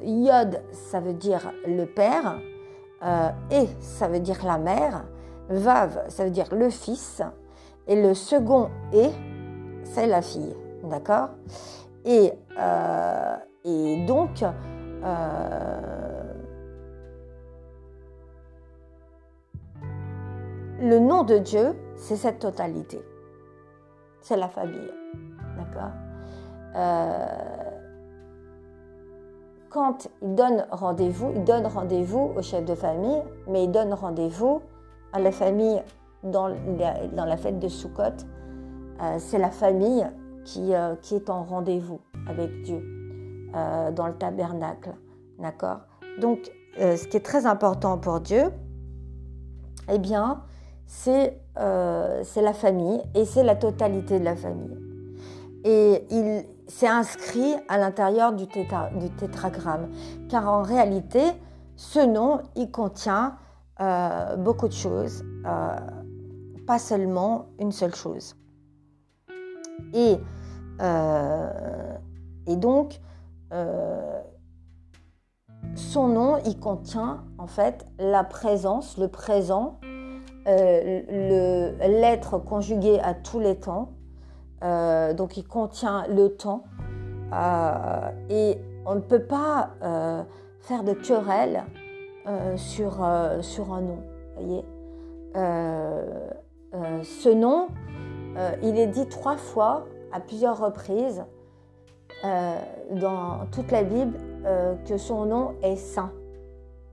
Yod, 0.02 0.62
ça 0.72 1.00
veut 1.00 1.14
dire 1.14 1.50
le 1.66 1.84
Père, 1.86 2.38
euh, 3.02 3.30
et, 3.50 3.66
ça 3.80 4.08
veut 4.08 4.20
dire 4.20 4.44
la 4.44 4.58
mère. 4.58 5.04
Vav, 5.48 6.04
ça 6.08 6.24
veut 6.24 6.30
dire 6.30 6.54
le 6.54 6.70
fils. 6.70 7.22
Et 7.88 8.00
le 8.00 8.14
second 8.14 8.70
et, 8.92 9.10
c'est 9.84 10.06
la 10.06 10.22
fille. 10.22 10.54
D'accord? 10.84 11.30
Et, 12.04 12.32
euh, 12.58 13.36
et, 13.64 14.04
donc, 14.06 14.42
euh, 15.04 16.32
le 20.80 20.98
nom 20.98 21.22
de 21.22 21.38
Dieu, 21.38 21.76
c'est 21.94 22.16
cette 22.16 22.40
totalité. 22.40 23.00
C'est 24.20 24.36
la 24.36 24.48
famille. 24.48 24.90
D'accord? 25.56 25.92
Quand 29.70 30.08
il 30.22 30.34
donne 30.34 30.66
rendez-vous, 30.70 31.32
il 31.34 31.44
donne 31.44 31.66
rendez-vous 31.66 32.32
au 32.34 32.40
chef 32.40 32.64
de 32.64 32.74
famille, 32.74 33.22
mais 33.46 33.64
il 33.64 33.70
donne 33.70 33.92
rendez-vous 33.92 34.62
à 35.12 35.20
la 35.20 35.30
famille 35.30 35.82
dans 36.30 36.48
la, 36.48 37.36
fête 37.36 37.58
de 37.58 37.68
Sukkot. 37.68 38.24
Euh, 39.02 39.16
c'est 39.18 39.38
la 39.38 39.50
famille 39.50 40.06
qui, 40.44 40.74
euh, 40.74 40.94
qui 41.02 41.16
est 41.16 41.28
en 41.28 41.44
rendez-vous 41.44 42.00
avec 42.28 42.62
Dieu 42.62 42.82
euh, 43.54 43.90
dans 43.92 44.06
le 44.06 44.14
tabernacle. 44.14 44.94
D'accord? 45.38 45.80
Donc, 46.20 46.50
ce 46.78 47.06
qui 47.06 47.16
est 47.16 47.24
très 47.24 47.46
important 47.46 47.98
pour 47.98 48.20
Dieu, 48.20 48.44
eh 49.90 49.98
bien, 49.98 50.42
c'est 50.86 51.38
la 51.56 52.52
famille 52.54 53.02
et 53.14 53.24
c'est 53.24 53.42
la 53.42 53.56
totalité 53.56 54.18
de 54.18 54.24
la 54.24 54.36
famille. 54.36 54.76
Et 55.64 56.06
il, 56.10 56.44
c'est 56.68 56.88
inscrit 56.88 57.54
à 57.68 57.78
l'intérieur 57.78 58.32
du, 58.32 58.46
tétragramme. 58.46 59.88
Car 60.28 60.48
en 60.48 60.62
réalité, 60.62 61.22
ce 61.76 62.00
nom, 62.00 62.40
il 62.56 62.70
contient 62.70 63.36
beaucoup 64.38 64.68
de 64.68 64.74
choses, 64.74 65.22
pas 66.66 66.78
seulement 66.78 67.46
une 67.58 67.72
seule 67.72 67.94
chose. 67.94 68.36
Et, 69.92 70.16
euh, 70.80 71.96
et 72.46 72.56
donc, 72.56 73.00
son 75.74 76.08
nom, 76.08 76.38
il 76.44 76.58
contient 76.58 77.24
en 77.38 77.46
fait 77.46 77.86
la 77.98 78.24
présence, 78.24 78.98
le 78.98 79.08
présent, 79.08 79.78
l'être 80.46 82.38
conjugué 82.38 82.98
à 83.00 83.14
tous 83.14 83.40
les 83.40 83.56
temps, 83.56 83.96
euh, 84.62 85.12
donc 85.12 85.36
il 85.36 85.46
contient 85.46 86.06
le 86.08 86.28
temps. 86.28 86.64
Euh, 87.32 88.10
et 88.30 88.58
on 88.84 88.94
ne 88.94 89.00
peut 89.00 89.24
pas 89.24 89.70
euh, 89.82 90.22
faire 90.60 90.84
de 90.84 90.92
querelle 90.92 91.64
sur, 92.56 93.06
sur 93.40 93.72
un 93.72 93.80
nom. 93.82 94.02
Voyez 94.36 94.64
ce 96.72 97.28
nom, 97.28 97.68
il 98.62 98.78
est 98.78 98.86
dit 98.86 99.06
trois 99.06 99.36
fois 99.36 99.86
à 100.12 100.20
plusieurs 100.20 100.58
reprises 100.58 101.24
dans 102.22 103.46
toute 103.52 103.70
la 103.70 103.82
Bible 103.82 104.18
que 104.86 104.96
son 104.96 105.26
nom 105.26 105.54
est 105.62 105.76
saint. 105.76 106.12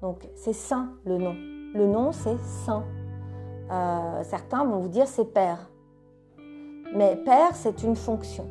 Donc 0.02 0.28
c'est 0.36 0.54
saint 0.54 0.94
le 1.06 1.18
nom. 1.18 1.36
Le 1.74 1.88
nom 1.88 2.12
c'est 2.12 2.40
saint. 2.40 2.84
certains 4.24 4.64
vont 4.66 4.80
vous 4.80 4.90
dire 4.90 5.08
c'est 5.08 5.26
Père. 5.26 5.70
Mais 6.96 7.16
Père, 7.16 7.56
c'est 7.56 7.84
une 7.84 7.96
fonction. 7.96 8.46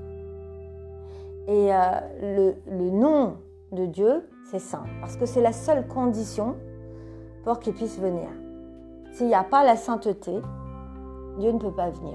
Et 1.47 1.73
euh, 1.73 2.55
le, 2.67 2.91
nom 2.91 3.37
de 3.73 3.87
Dieu, 3.87 4.29
c'est 4.51 4.59
saint, 4.59 4.85
parce 5.01 5.17
que 5.17 5.27
c'est 5.27 5.41
la 5.41 5.53
seule 5.53 5.87
condition 5.87 6.57
pour 7.45 7.61
qu'il 7.61 7.75
puisse 7.75 7.99
venir. 7.99 8.29
S'il 9.13 9.27
n'y 9.27 9.35
a 9.35 9.45
pas 9.45 9.65
la 9.65 9.77
sainteté, 9.77 10.41
Dieu 11.39 11.53
ne 11.53 11.59
peut 11.59 11.73
pas 11.73 11.91
venir. 11.91 12.15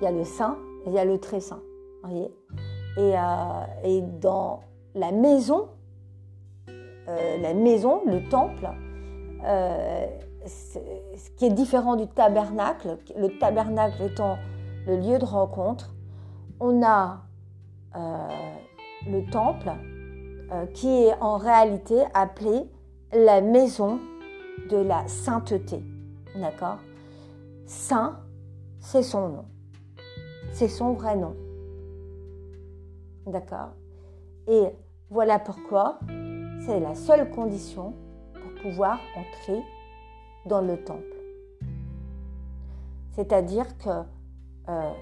Il 0.00 0.04
y 0.04 0.06
a 0.06 0.12
le 0.12 0.24
saint 0.24 0.58
et 0.84 0.90
il 0.90 0.94
y 0.94 0.98
a 0.98 1.04
le 1.04 1.18
très 1.18 1.40
saint. 1.40 1.62
Voyez 2.02 2.34
et, 2.96 3.16
euh, 3.16 3.20
et, 3.82 4.02
dans 4.02 4.60
la 4.94 5.10
maison, 5.10 5.68
euh, 6.68 7.36
la 7.38 7.54
maison, 7.54 8.02
le 8.06 8.28
temple, 8.28 8.68
ce 10.46 11.30
qui 11.36 11.46
est 11.46 11.50
différent 11.50 11.96
du 11.96 12.06
tabernacle, 12.06 12.98
le 13.16 13.36
tabernacle 13.38 14.02
étant 14.02 14.36
le 14.86 14.96
lieu 14.96 15.18
de 15.18 15.24
rencontre, 15.24 15.94
on 16.60 16.82
a 16.82 17.22
euh, 17.96 18.28
le 19.06 19.24
temple 19.30 19.70
euh, 20.52 20.66
qui 20.66 20.88
est 20.88 21.14
en 21.20 21.36
réalité 21.36 22.02
appelé 22.12 22.68
la 23.12 23.40
maison 23.40 24.00
de 24.70 24.76
la 24.76 25.06
sainteté. 25.06 25.82
D'accord? 26.36 26.78
Saint, 27.66 28.20
c'est 28.78 29.02
son 29.02 29.28
nom. 29.28 29.44
C'est 30.52 30.68
son 30.68 30.92
vrai 30.92 31.16
nom. 31.16 31.34
D'accord? 33.26 33.70
Et 34.46 34.68
voilà 35.10 35.38
pourquoi 35.38 35.98
c'est 36.66 36.80
la 36.80 36.94
seule 36.94 37.30
condition 37.30 37.94
pour 38.34 38.62
pouvoir 38.62 38.98
entrer 39.16 39.62
dans 40.46 40.60
le 40.60 40.82
temple. 40.84 41.00
C'est-à-dire 43.12 43.78
que 43.78 44.02
euh, 44.68 44.92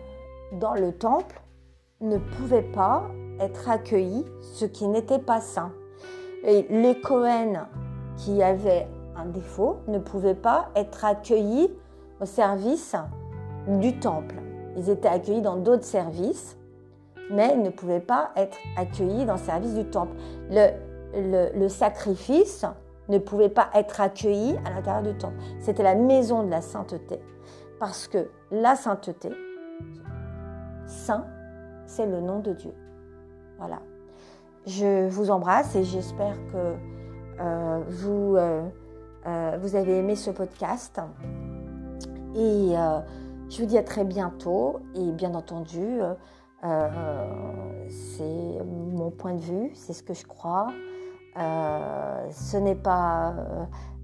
dans 0.53 0.75
le 0.75 0.93
temple 0.93 1.41
ne 2.01 2.19
pouvaient 2.19 2.63
pas 2.63 3.11
être 3.41 3.69
accueillis 3.69 4.25
ce 4.41 4.65
qui 4.65 4.87
n'était 4.87 5.19
pas 5.19 5.41
saint. 5.41 5.73
Et 6.45 6.67
les 6.71 7.01
Cohen 7.01 7.67
qui 8.17 8.43
avaient 8.43 8.87
un 9.17 9.27
défaut 9.27 9.79
ne 9.89 9.99
pouvaient 9.99 10.35
pas 10.35 10.71
être 10.75 11.05
accueillis 11.05 11.71
au 12.23 12.27
service 12.27 12.95
du 13.67 13.99
temple. 13.99 14.37
Ils 14.77 14.89
étaient 14.89 15.09
accueillis 15.09 15.43
dans 15.43 15.57
d'autres 15.57 15.85
services, 15.85 16.57
mais 17.31 17.53
ils 17.55 17.63
ne 17.63 17.71
pouvaient 17.71 18.01
pas 18.01 18.31
être 18.37 18.57
accueillis 18.77 19.27
dans 19.27 19.35
le 19.35 19.41
service 19.41 19.75
du 19.75 19.85
temple. 19.85 20.17
Le, 20.51 21.69
sacrifice 21.69 22.65
ne 23.09 23.19
pouvait 23.19 23.49
pas 23.49 23.69
être 23.75 24.01
accueilli 24.01 24.57
à 24.65 24.71
l'intérieur 24.71 25.03
du 25.03 25.19
temple. 25.19 25.37
C'était 25.59 25.83
la 25.83 25.95
maison 25.95 26.45
de 26.45 26.51
la 26.51 26.61
sainteté. 26.61 27.21
Parce 27.81 28.07
que 28.07 28.31
la 28.51 28.77
sainteté, 28.77 29.31
Saint, 30.87 31.27
c'est 31.87 32.07
le 32.07 32.21
nom 32.21 32.39
de 32.39 32.53
Dieu. 32.53 32.73
Voilà. 33.59 33.81
Je 34.67 35.09
vous 35.09 35.31
embrasse 35.31 35.75
et 35.75 35.83
j'espère 35.83 36.37
que 36.53 36.77
euh, 37.41 37.81
euh, 38.07 38.63
euh, 39.27 39.59
vous 39.61 39.77
avez 39.77 39.99
aimé 39.99 40.15
ce 40.15 40.31
podcast. 40.31 41.01
Et 42.35 42.75
je 43.49 43.59
vous 43.59 43.67
dis 43.67 43.79
à 43.79 43.83
très 43.83 44.05
bientôt. 44.05 44.81
Et 44.95 45.13
bien 45.13 45.35
entendu, 45.35 46.01
c'est 47.89 48.65
mon 48.65 49.11
point 49.11 49.35
de 49.35 49.41
vue, 49.41 49.71
c'est 49.75 49.93
ce 49.93 50.03
que 50.03 50.15
je 50.15 50.25
crois. 50.27 50.69
ce 51.37 52.57
n'est 52.57 52.75
pas 52.75 53.35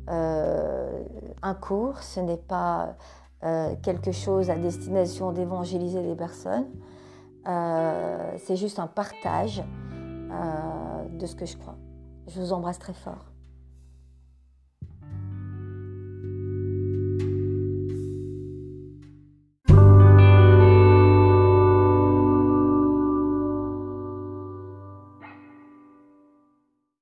un 0.08 1.54
cours, 1.54 1.98
ce 2.02 2.20
n'est 2.20 2.36
pas 2.36 2.96
euh, 3.44 3.76
quelque 3.82 4.10
chose 4.10 4.50
à 4.50 4.56
destination 4.56 5.30
d'évangéliser 5.30 6.02
les 6.02 6.16
personnes. 6.16 6.66
Euh, 7.46 8.32
c'est 8.38 8.56
juste 8.56 8.80
un 8.80 8.88
partage 8.88 9.62
euh, 9.62 11.08
de 11.08 11.24
ce 11.24 11.36
que 11.36 11.46
je 11.46 11.56
crois. 11.56 11.76
Je 12.26 12.40
vous 12.40 12.52
embrasse 12.52 12.80
très 12.80 12.94
fort. 12.94 13.27